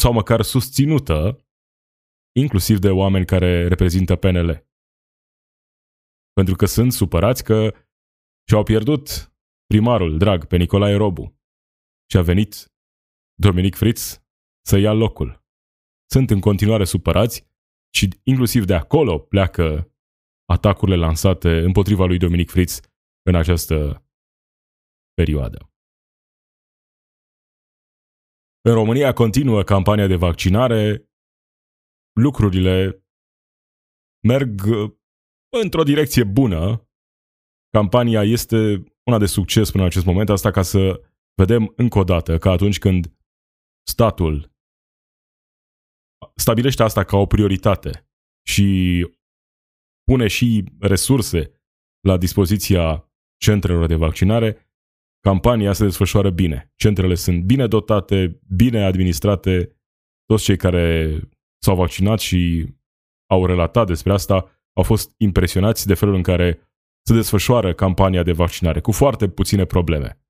[0.00, 1.46] sau măcar susținută
[2.36, 4.66] inclusiv de oameni care reprezintă PNL.
[6.32, 7.74] Pentru că sunt supărați că
[8.48, 9.32] și-au pierdut
[9.66, 11.40] primarul drag pe Nicolae Robu
[12.10, 12.72] și a venit
[13.34, 14.22] Dominic Fritz
[14.66, 15.44] să ia locul.
[16.10, 17.46] Sunt în continuare supărați
[17.94, 19.92] și inclusiv de acolo pleacă
[20.44, 22.80] atacurile lansate împotriva lui Dominic Fritz
[23.22, 24.07] în această
[25.20, 25.58] perioadă.
[28.68, 31.10] În România continuă campania de vaccinare,
[32.24, 33.04] lucrurile
[34.30, 34.50] merg
[35.62, 36.88] într-o direcție bună.
[37.70, 38.56] Campania este
[39.08, 40.82] una de succes până în acest moment, asta ca să
[41.34, 43.14] vedem încă o dată că atunci când
[43.86, 44.52] statul
[46.34, 48.08] stabilește asta ca o prioritate
[48.46, 48.68] și
[50.04, 51.40] pune și resurse
[52.00, 54.67] la dispoziția centrelor de vaccinare,
[55.20, 56.72] campania se desfășoară bine.
[56.76, 59.76] Centrele sunt bine dotate, bine administrate,
[60.24, 61.18] toți cei care
[61.62, 62.66] s-au vaccinat și
[63.30, 66.72] au relatat despre asta au fost impresionați de felul în care
[67.06, 70.22] se desfășoară campania de vaccinare, cu foarte puține probleme.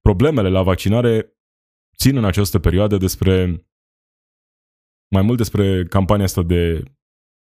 [0.00, 1.36] Problemele la vaccinare
[1.96, 3.66] țin în această perioadă despre
[5.14, 6.82] mai mult despre campania asta de,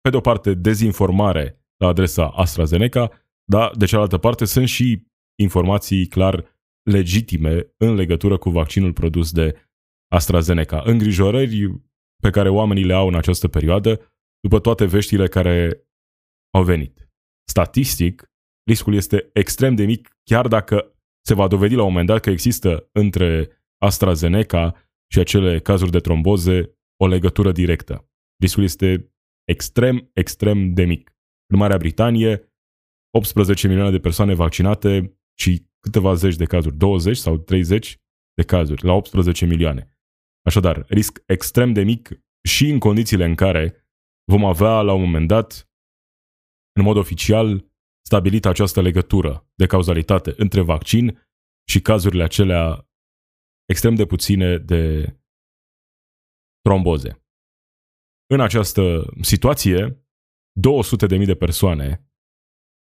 [0.01, 3.11] pe de o parte, dezinformare la adresa AstraZeneca,
[3.43, 6.54] dar de cealaltă parte sunt și informații clar
[6.91, 9.69] legitime în legătură cu vaccinul produs de
[10.07, 10.81] AstraZeneca.
[10.85, 11.81] Îngrijorări
[12.21, 15.87] pe care oamenii le au în această perioadă după toate veștile care
[16.53, 17.09] au venit.
[17.49, 18.31] Statistic,
[18.69, 20.95] riscul este extrem de mic, chiar dacă
[21.25, 25.99] se va dovedi la un moment dat că există între AstraZeneca și acele cazuri de
[25.99, 28.09] tromboze o legătură directă.
[28.41, 31.15] Riscul este extrem, extrem de mic.
[31.53, 32.53] În Marea Britanie,
[33.13, 37.97] 18 milioane de persoane vaccinate și câteva zeci de cazuri, 20 sau 30
[38.33, 39.99] de cazuri, la 18 milioane.
[40.45, 42.09] Așadar, risc extrem de mic
[42.47, 43.89] și în condițiile în care
[44.31, 45.69] vom avea la un moment dat,
[46.75, 47.71] în mod oficial,
[48.05, 51.27] stabilită această legătură de cauzalitate între vaccin
[51.69, 52.89] și cazurile acelea
[53.65, 55.15] extrem de puține de
[56.61, 57.25] tromboze.
[58.33, 60.05] În această situație,
[61.17, 62.04] 200.000 de persoane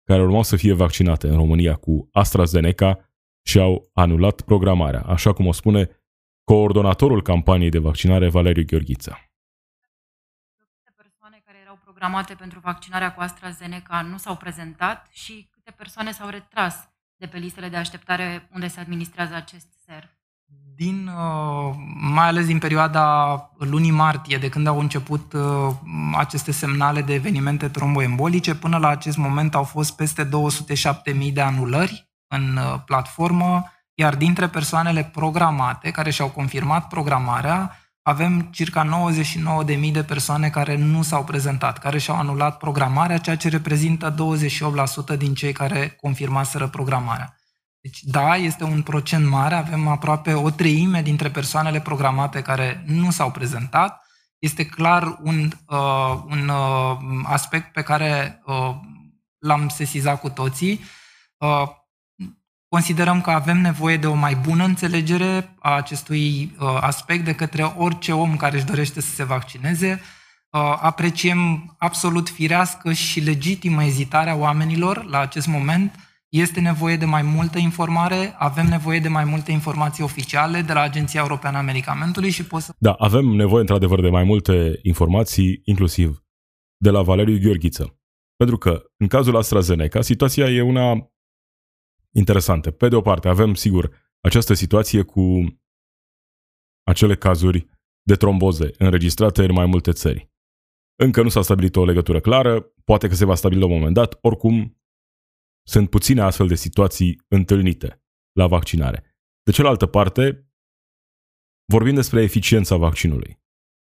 [0.05, 3.11] care urmau să fie vaccinate în România cu AstraZeneca
[3.43, 5.89] și au anulat programarea, așa cum o spune
[6.45, 9.19] coordonatorul campaniei de vaccinare Valeriu Gheorghiță.
[10.57, 16.13] Câte persoane care erau programate pentru vaccinarea cu AstraZeneca nu s-au prezentat și câte persoane
[16.13, 20.22] s-au retras de pe listele de așteptare unde se administrează acest ser?
[20.77, 25.75] Din, uh, mai ales din perioada lunii martie, de când au început uh,
[26.17, 32.11] aceste semnale de evenimente tromboembolice, până la acest moment au fost peste 207.000 de anulări
[32.29, 39.11] în uh, platformă, iar dintre persoanele programate, care și-au confirmat programarea, avem circa
[39.65, 44.15] 99.000 de persoane care nu s-au prezentat, care și-au anulat programarea, ceea ce reprezintă
[45.15, 47.37] 28% din cei care confirmaseră programarea.
[47.83, 53.11] Deci, da, este un procent mare, avem aproape o treime dintre persoanele programate care nu
[53.11, 54.07] s-au prezentat.
[54.39, 58.75] Este clar un, uh, un uh, aspect pe care uh,
[59.39, 60.81] l-am sesizat cu toții.
[61.37, 61.69] Uh,
[62.69, 67.63] considerăm că avem nevoie de o mai bună înțelegere a acestui uh, aspect de către
[67.63, 70.01] orice om care își dorește să se vaccineze.
[70.51, 75.95] Uh, apreciem absolut firească și legitimă ezitarea oamenilor la acest moment
[76.33, 80.81] este nevoie de mai multă informare, avem nevoie de mai multe informații oficiale de la
[80.81, 82.75] Agenția Europeană a Medicamentului și pot să...
[82.79, 86.25] Da, avem nevoie într-adevăr de mai multe informații, inclusiv
[86.77, 88.01] de la Valeriu Gheorghiță.
[88.37, 91.13] Pentru că, în cazul AstraZeneca, situația e una
[92.15, 92.71] interesantă.
[92.71, 95.23] Pe de o parte, avem, sigur, această situație cu
[96.83, 97.67] acele cazuri
[98.03, 100.31] de tromboze înregistrate în mai multe țări.
[100.99, 103.95] Încă nu s-a stabilit o legătură clară, poate că se va stabili la un moment
[103.95, 104.82] dat, oricum
[105.63, 109.17] sunt puține astfel de situații întâlnite la vaccinare.
[109.43, 110.53] De cealaltă parte,
[111.73, 113.43] vorbim despre eficiența vaccinului,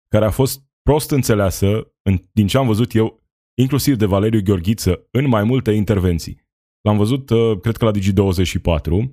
[0.09, 3.23] care a fost prost înțeleasă, în, din ce am văzut eu,
[3.59, 6.49] inclusiv de Valeriu Gheorghiță, în mai multe intervenții.
[6.81, 9.11] L-am văzut, uh, cred că la Digi24,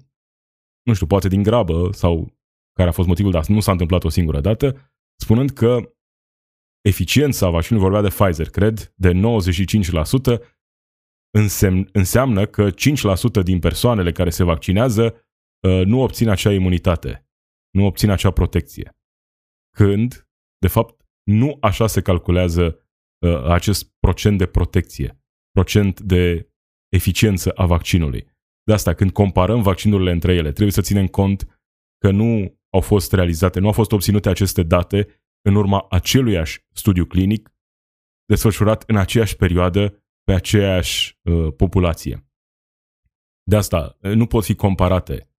[0.84, 2.38] nu știu, poate din grabă sau
[2.74, 5.93] care a fost motivul, dar nu s-a întâmplat o singură dată, spunând că
[6.82, 10.41] eficiența vaccinului vorbea de Pfizer, cred, de 95%,
[11.38, 15.04] însemn, înseamnă că 5% din persoanele care se vaccinează
[15.67, 17.28] uh, nu obțin acea imunitate,
[17.69, 18.97] nu obțin acea protecție.
[19.78, 22.88] Când, de fapt, nu așa se calculează
[23.26, 25.21] uh, acest procent de protecție,
[25.52, 26.50] procent de
[26.89, 28.36] eficiență a vaccinului.
[28.63, 31.62] De asta, când comparăm vaccinurile între ele, trebuie să ținem cont
[31.97, 35.08] că nu au fost realizate, nu au fost obținute aceste date
[35.41, 37.52] în urma aceluiași studiu clinic
[38.26, 42.32] desfășurat în aceeași perioadă pe aceeași uh, populație.
[43.44, 45.32] De asta uh, nu pot fi comparate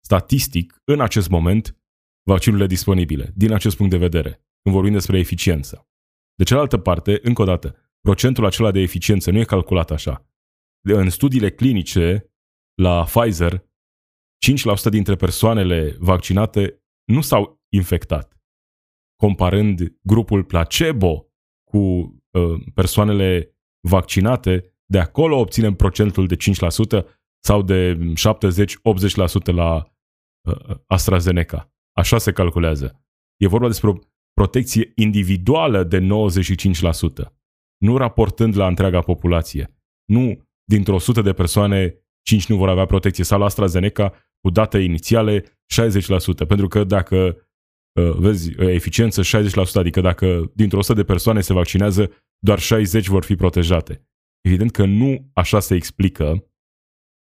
[0.00, 1.78] statistic în acest moment
[2.22, 4.30] vaccinurile disponibile, din acest punct de vedere,
[4.62, 5.88] când vorbim despre eficiență.
[6.34, 10.28] De cealaltă parte, încă o dată, procentul acela de eficiență nu e calculat așa.
[10.80, 12.32] În studiile clinice
[12.74, 13.64] la Pfizer, 5%
[14.90, 18.38] dintre persoanele vaccinate nu s-au infectat.
[19.16, 21.32] Comparând grupul placebo
[21.70, 23.53] cu uh, persoanele
[23.88, 27.04] vaccinate, de acolo obținem procentul de 5%
[27.44, 27.98] sau de
[29.50, 29.74] 70-80% la
[30.48, 31.72] uh, AstraZeneca.
[31.92, 33.04] Așa se calculează.
[33.36, 33.94] E vorba despre o
[34.32, 36.04] protecție individuală de 95%,
[37.76, 39.74] nu raportând la întreaga populație.
[40.04, 44.78] Nu dintr-o sută de persoane 5 nu vor avea protecție sau la AstraZeneca cu date
[44.78, 47.36] inițiale 60%, pentru că dacă
[48.00, 49.24] uh, vezi eficiență 60%,
[49.72, 52.10] adică dacă dintr-o 100 de persoane se vaccinează
[52.44, 54.08] doar 60 vor fi protejate.
[54.40, 56.50] Evident că nu așa se explică,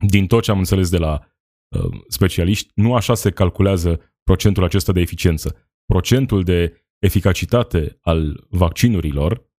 [0.07, 1.35] din tot ce am înțeles de la
[1.75, 5.71] uh, specialiști, nu așa se calculează procentul acesta de eficiență.
[5.85, 9.49] Procentul de eficacitate al vaccinurilor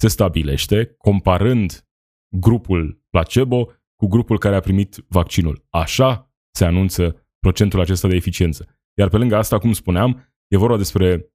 [0.00, 1.88] se stabilește comparând
[2.36, 5.66] grupul placebo cu grupul care a primit vaccinul.
[5.68, 8.80] Așa se anunță procentul acesta de eficiență.
[8.98, 11.32] Iar pe lângă asta, cum spuneam, e vorba despre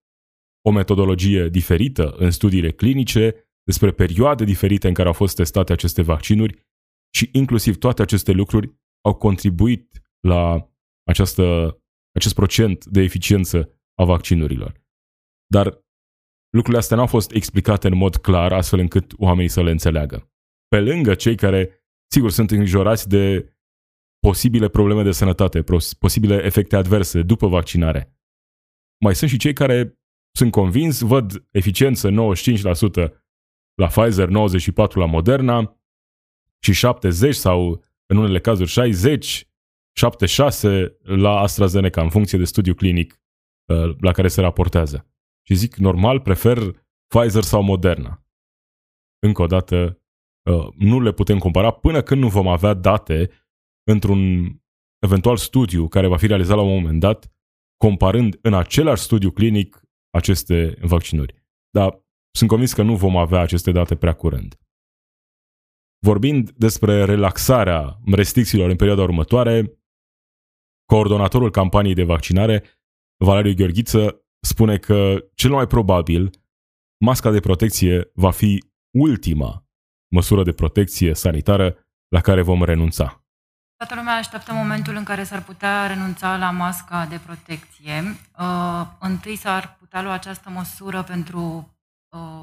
[0.61, 6.01] o metodologie diferită în studiile clinice, despre perioade diferite în care au fost testate aceste
[6.01, 6.65] vaccinuri
[7.13, 8.75] și inclusiv toate aceste lucruri
[9.05, 10.69] au contribuit la
[11.03, 11.77] această,
[12.15, 14.83] acest procent de eficiență a vaccinurilor.
[15.47, 15.83] Dar
[16.49, 20.31] lucrurile astea nu au fost explicate în mod clar astfel încât oamenii să le înțeleagă.
[20.67, 23.55] Pe lângă cei care, sigur, sunt îngrijorați de
[24.19, 25.63] posibile probleme de sănătate,
[25.99, 28.17] posibile efecte adverse după vaccinare.
[29.03, 29.99] Mai sunt și cei care
[30.35, 33.24] sunt convins, văd eficiență 95%
[33.75, 35.79] la Pfizer, 94 la Moderna
[36.59, 39.47] și 70 sau în unele cazuri 60,
[39.95, 43.21] 76 la AstraZeneca în funcție de studiu clinic
[43.65, 45.07] uh, la care se raportează.
[45.47, 46.57] Și zic, normal, prefer
[47.07, 48.25] Pfizer sau Moderna.
[49.19, 50.01] Încă o dată,
[50.49, 53.29] uh, nu le putem compara până când nu vom avea date
[53.83, 54.51] într-un
[54.99, 57.31] eventual studiu care va fi realizat la un moment dat,
[57.77, 61.33] comparând în același studiu clinic aceste vaccinuri.
[61.69, 62.04] Dar
[62.35, 64.59] sunt convins că nu vom avea aceste date prea curând.
[65.99, 69.79] Vorbind despre relaxarea restricțiilor în perioada următoare,
[70.85, 72.63] coordonatorul campaniei de vaccinare,
[73.17, 76.29] Valeriu Gheorghiță, spune că cel mai probabil
[77.05, 78.63] masca de protecție va fi
[78.97, 79.67] ultima
[80.13, 81.75] măsură de protecție sanitară
[82.07, 83.25] la care vom renunța.
[83.77, 88.03] Toată lumea așteaptă momentul în care s-ar putea renunța la masca de protecție.
[88.39, 91.74] Uh, întâi s-ar putea lua această măsură pentru uh,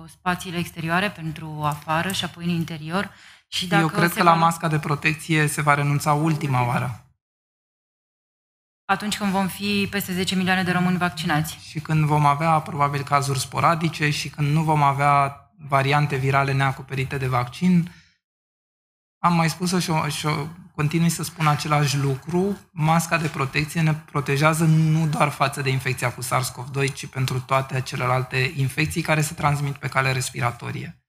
[0.09, 3.11] spațiile exterioare, pentru afară și apoi în interior.
[3.49, 4.31] Și dacă Eu cred că va...
[4.31, 7.07] la masca de protecție se va renunța ultima oară.
[8.85, 11.59] Atunci când vom fi peste 10 milioane de români vaccinați.
[11.69, 15.37] Și când vom avea probabil cazuri sporadice și când nu vom avea
[15.69, 17.93] variante virale neacoperite de vaccin,
[19.19, 23.81] am mai spus-o și, o, și o, continui să spun același lucru, masca de protecție
[23.81, 29.21] ne protejează nu doar față de infecția cu SARS-CoV-2, ci pentru toate celelalte infecții care
[29.21, 31.03] se transmit pe cale respiratorie.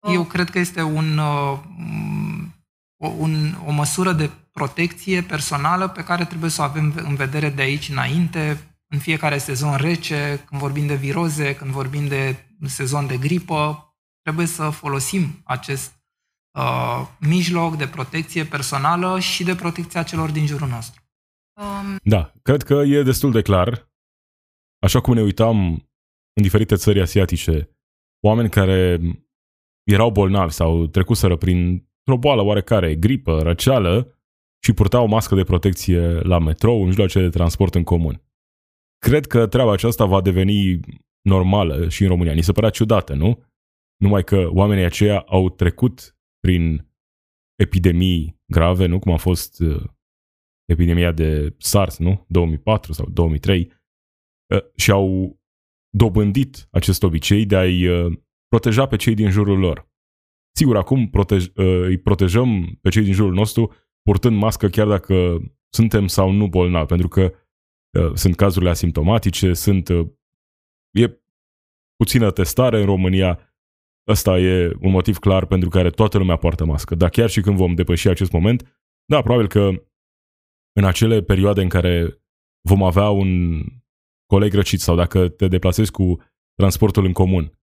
[0.00, 0.12] Oh.
[0.14, 1.58] Eu cred că este un, uh,
[2.96, 7.62] un, o măsură de protecție personală pe care trebuie să o avem în vedere de
[7.62, 13.16] aici înainte, în fiecare sezon rece, când vorbim de viroze, când vorbim de sezon de
[13.16, 13.92] gripă,
[14.22, 15.97] trebuie să folosim acest
[16.52, 21.02] uh, mijloc de protecție personală și de protecția celor din jurul nostru.
[21.60, 21.98] Um...
[22.02, 23.90] Da, cred că e destul de clar.
[24.78, 25.58] Așa cum ne uitam
[26.32, 27.70] în diferite țări asiatice,
[28.20, 29.00] oameni care
[29.90, 34.18] erau bolnavi sau trecuseră prin o boală oarecare, gripă, răceală,
[34.64, 38.22] și purtau o mască de protecție la metrou, în mijloace de transport în comun.
[38.98, 40.80] Cred că treaba aceasta va deveni
[41.20, 42.32] normală și în România.
[42.32, 43.44] Ni se părea ciudată, nu?
[43.96, 46.88] Numai că oamenii aceia au trecut prin
[47.54, 48.98] epidemii grave, nu?
[48.98, 49.84] Cum a fost uh,
[50.64, 52.24] epidemia de SARS, nu?
[52.28, 53.72] 2004 sau 2003
[54.54, 55.38] uh, și au
[55.96, 58.18] dobândit acest obicei de a-i uh,
[58.48, 59.90] proteja pe cei din jurul lor.
[60.56, 66.06] Sigur, acum protej, îi protejăm pe cei din jurul nostru purtând mască chiar dacă suntem
[66.06, 67.34] sau nu bolnavi, pentru că
[68.14, 69.88] sunt cazurile asimptomatice, sunt
[70.90, 71.20] e
[71.96, 73.47] puțină testare în România,
[74.08, 76.94] Ăsta e un motiv clar pentru care toată lumea poartă mască.
[76.94, 79.70] Dar chiar și când vom depăși acest moment, da, probabil că
[80.72, 82.22] în acele perioade în care
[82.68, 83.60] vom avea un
[84.26, 86.20] coleg răcit sau dacă te deplasezi cu
[86.54, 87.58] transportul în comun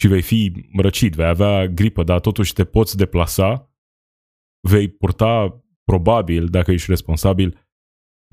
[0.00, 3.74] și vei fi răcit, vei avea gripă, dar totuși te poți deplasa,
[4.68, 7.68] vei purta probabil, dacă ești responsabil,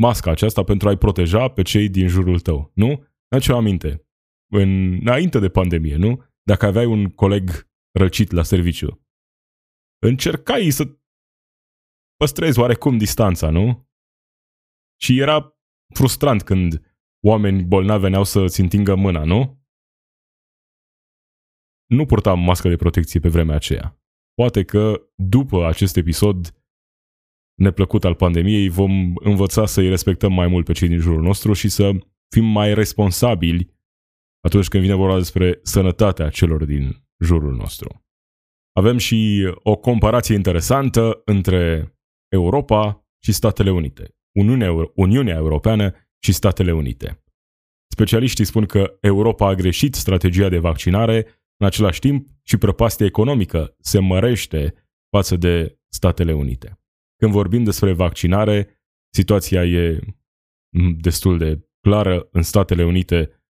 [0.02, 3.06] masca aceasta pentru a-i proteja pe cei din jurul tău, nu?
[3.40, 4.08] ce aminte.
[4.52, 6.24] În, înainte de pandemie, nu?
[6.44, 9.08] Dacă aveai un coleg răcit la serviciu,
[10.02, 10.98] încercai să
[12.16, 13.90] păstrezi oarecum distanța, nu?
[15.02, 15.58] Și era
[15.94, 19.62] frustrant când oameni bolnavi veneau să-ți întingă mâna, nu?
[21.86, 24.02] Nu purtam mască de protecție pe vremea aceea.
[24.34, 26.64] Poate că după acest episod
[27.60, 31.70] neplăcut al pandemiei vom învăța să-i respectăm mai mult pe cei din jurul nostru și
[31.70, 31.92] să
[32.36, 33.73] fim mai responsabili
[34.44, 38.06] atunci când vine vorba despre sănătatea celor din jurul nostru.
[38.76, 41.94] Avem și o comparație interesantă între
[42.32, 47.24] Europa și Statele Unite, Uniunea, Euro- Uniunea Europeană și Statele Unite.
[47.92, 51.28] Specialiștii spun că Europa a greșit strategia de vaccinare,
[51.60, 54.74] în același timp și prăpastia economică se mărește
[55.10, 56.80] față de Statele Unite.
[57.20, 58.84] Când vorbim despre vaccinare,
[59.14, 60.00] situația e
[60.98, 62.28] destul de clară.
[62.32, 63.43] În Statele Unite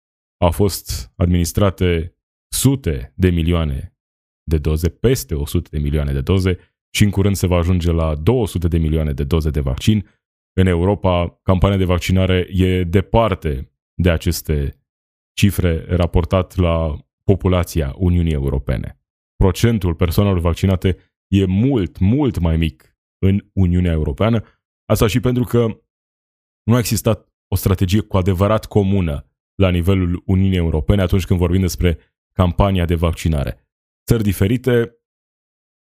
[0.42, 2.16] au fost administrate
[2.52, 3.96] sute de milioane
[4.42, 6.58] de doze, peste 100 de milioane de doze
[6.94, 10.08] și în curând se va ajunge la 200 de milioane de doze de vaccin.
[10.52, 14.82] În Europa, campania de vaccinare e departe de aceste
[15.36, 19.00] cifre raportat la populația Uniunii Europene.
[19.36, 20.96] Procentul persoanelor vaccinate
[21.28, 24.44] e mult, mult mai mic în Uniunea Europeană,
[24.88, 25.80] asta și pentru că
[26.62, 31.60] nu a existat o strategie cu adevărat comună la nivelul Uniunii Europene atunci când vorbim
[31.60, 31.98] despre
[32.32, 33.68] campania de vaccinare.
[34.06, 34.96] Țări diferite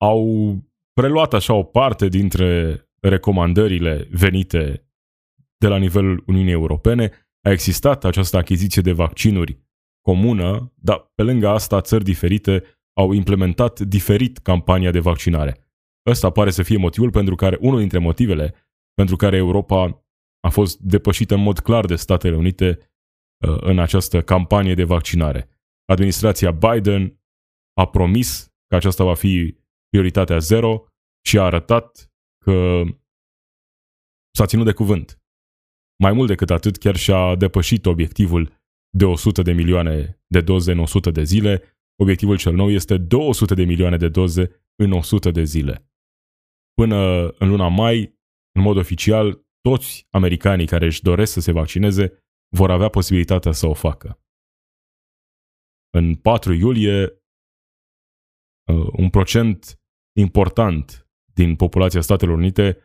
[0.01, 0.55] au
[0.93, 4.89] preluat așa o parte dintre recomandările venite
[5.57, 7.11] de la nivelul Uniunii Europene.
[7.41, 9.59] A existat această achiziție de vaccinuri
[10.01, 12.63] comună, dar pe lângă asta țări diferite
[12.93, 15.57] au implementat diferit campania de vaccinare.
[16.05, 18.55] Ăsta pare să fie motivul pentru care, unul dintre motivele
[18.93, 20.03] pentru care Europa
[20.39, 22.85] a fost depășită în mod clar de Statele Unite Uh,
[23.39, 25.49] în această campanie de vaccinare.
[25.85, 27.21] Administrația Biden
[27.73, 29.57] a promis că aceasta va fi
[29.89, 30.85] prioritatea zero
[31.25, 32.11] și a arătat
[32.45, 32.83] că
[34.37, 35.21] s-a ținut de cuvânt.
[36.03, 38.51] Mai mult decât atât, chiar și-a depășit obiectivul
[38.97, 41.63] de 100 de milioane de doze în 100 de zile.
[42.01, 45.89] Obiectivul cel nou este 200 de milioane de doze în 100 de zile.
[46.73, 48.19] Până în luna mai,
[48.51, 52.23] în mod oficial, toți americanii care își doresc să se vaccineze
[52.55, 54.21] vor avea posibilitatea să o facă.
[55.89, 57.03] În 4 iulie,
[58.71, 59.81] uh, un procent
[60.17, 62.77] important din populația Statelor Unite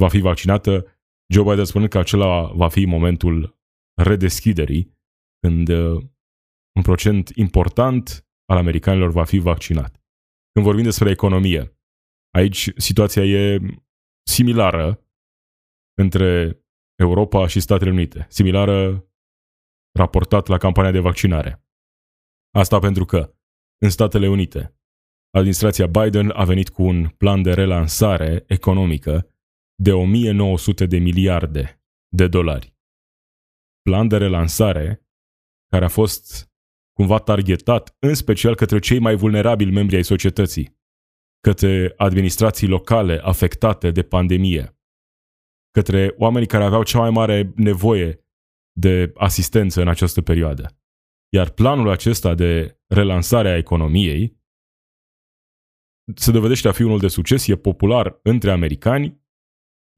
[0.00, 0.86] va fi vaccinată,
[1.32, 3.58] Joe Biden spunând că acela va fi momentul
[4.02, 4.98] redeschiderii,
[5.40, 6.02] când uh,
[6.76, 10.02] un procent important al americanilor va fi vaccinat.
[10.52, 11.78] Când vorbim despre economie,
[12.34, 13.60] aici situația e
[14.26, 15.06] similară
[15.94, 16.60] între
[16.98, 19.06] Europa și Statele Unite, similară
[19.92, 21.64] raportat la campania de vaccinare.
[22.50, 23.34] Asta pentru că
[23.78, 24.76] în Statele Unite
[25.30, 29.34] administrația Biden a venit cu un plan de relansare economică
[29.82, 32.76] de 1900 de miliarde de dolari.
[33.82, 35.06] Plan de relansare
[35.68, 36.50] care a fost
[36.92, 40.80] cumva targetat în special către cei mai vulnerabili membri ai societății,
[41.40, 44.78] către administrații locale afectate de pandemie,
[45.70, 48.21] către oamenii care aveau cea mai mare nevoie
[48.72, 50.76] de asistență în această perioadă.
[51.28, 54.40] Iar planul acesta de relansare a economiei
[56.14, 59.20] se dovedește a fi unul de succes, e popular între americani,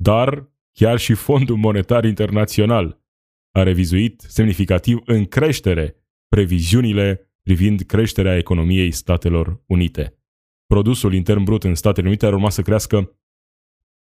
[0.03, 3.03] dar chiar și Fondul Monetar Internațional
[3.51, 5.97] a revizuit semnificativ în creștere
[6.29, 10.19] previziunile privind creșterea economiei Statelor Unite.
[10.67, 13.19] Produsul intern brut în Statele Unite ar urma să crească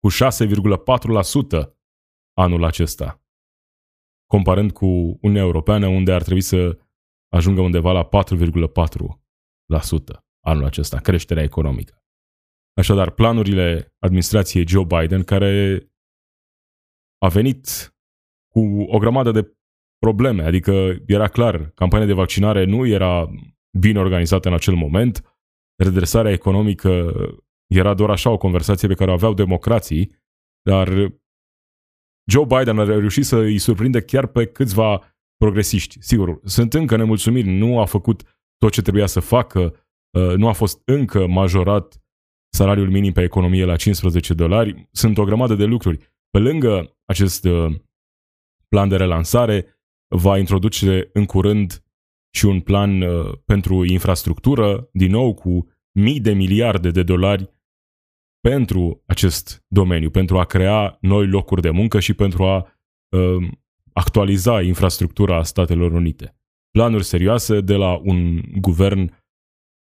[0.00, 1.72] cu 6,4%
[2.38, 3.24] anul acesta,
[4.30, 6.78] comparând cu Uniunea Europeană, unde ar trebui să
[7.28, 12.02] ajungă undeva la 4,4% anul acesta, creșterea economică.
[12.76, 15.84] Așadar, planurile administrației Joe Biden, care
[17.18, 17.94] a venit
[18.52, 19.56] cu o grămadă de
[19.98, 23.30] probleme, adică era clar, campania de vaccinare nu era
[23.78, 25.38] bine organizată în acel moment,
[25.82, 27.14] redresarea economică
[27.66, 30.16] era doar așa o conversație pe care o aveau democrații,
[30.62, 31.12] dar
[32.24, 35.96] Joe Biden a reușit să îi surprinde chiar pe câțiva progresiști.
[36.00, 38.22] Sigur, sunt încă nemulțumiri, nu a făcut
[38.58, 39.74] tot ce trebuia să facă,
[40.10, 42.02] uh, nu a fost încă majorat
[42.52, 44.88] salariul minim pe economie la 15 dolari.
[44.92, 45.98] Sunt o grămadă de lucruri.
[46.30, 47.74] Pe lângă acest uh,
[48.68, 49.66] plan de relansare,
[50.16, 51.84] va introduce în curând
[52.34, 57.50] și un plan uh, pentru infrastructură, din nou cu mii de miliarde de dolari
[58.40, 62.78] pentru acest domeniu, pentru a crea noi locuri de muncă și pentru a
[63.08, 63.48] uh,
[63.92, 66.34] actualiza infrastructura Statelor Unite.
[66.70, 69.06] Planuri serioase de la un guvern,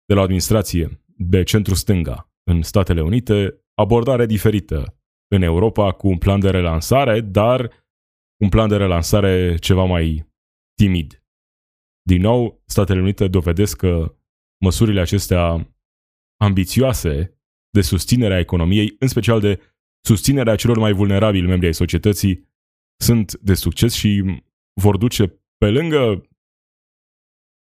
[0.05, 6.17] de la o administrație de centru-stânga în Statele Unite, abordare diferită în Europa cu un
[6.17, 7.71] plan de relansare, dar
[8.41, 10.31] un plan de relansare ceva mai
[10.75, 11.23] timid.
[12.01, 14.15] Din nou, Statele Unite dovedesc că
[14.63, 15.75] măsurile acestea
[16.41, 17.32] ambițioase
[17.73, 19.59] de susținere a economiei, în special de
[20.05, 22.51] susținerea celor mai vulnerabili membri ai societății,
[23.01, 24.41] sunt de succes și
[24.81, 26.27] vor duce pe lângă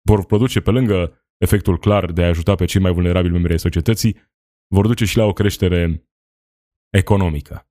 [0.06, 3.58] vor produce pe lângă efectul clar de a ajuta pe cei mai vulnerabili membri ai
[3.58, 4.16] societății,
[4.74, 6.08] vor duce și la o creștere
[6.92, 7.68] economică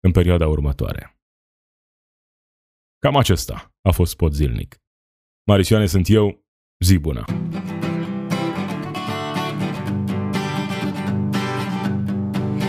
[0.00, 1.18] în perioada următoare.
[2.98, 4.80] Cam acesta a fost spot zilnic.
[5.46, 6.46] Marisioane sunt eu,
[6.84, 7.47] zi bună!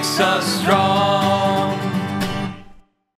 [0.00, 1.29] makes us strong.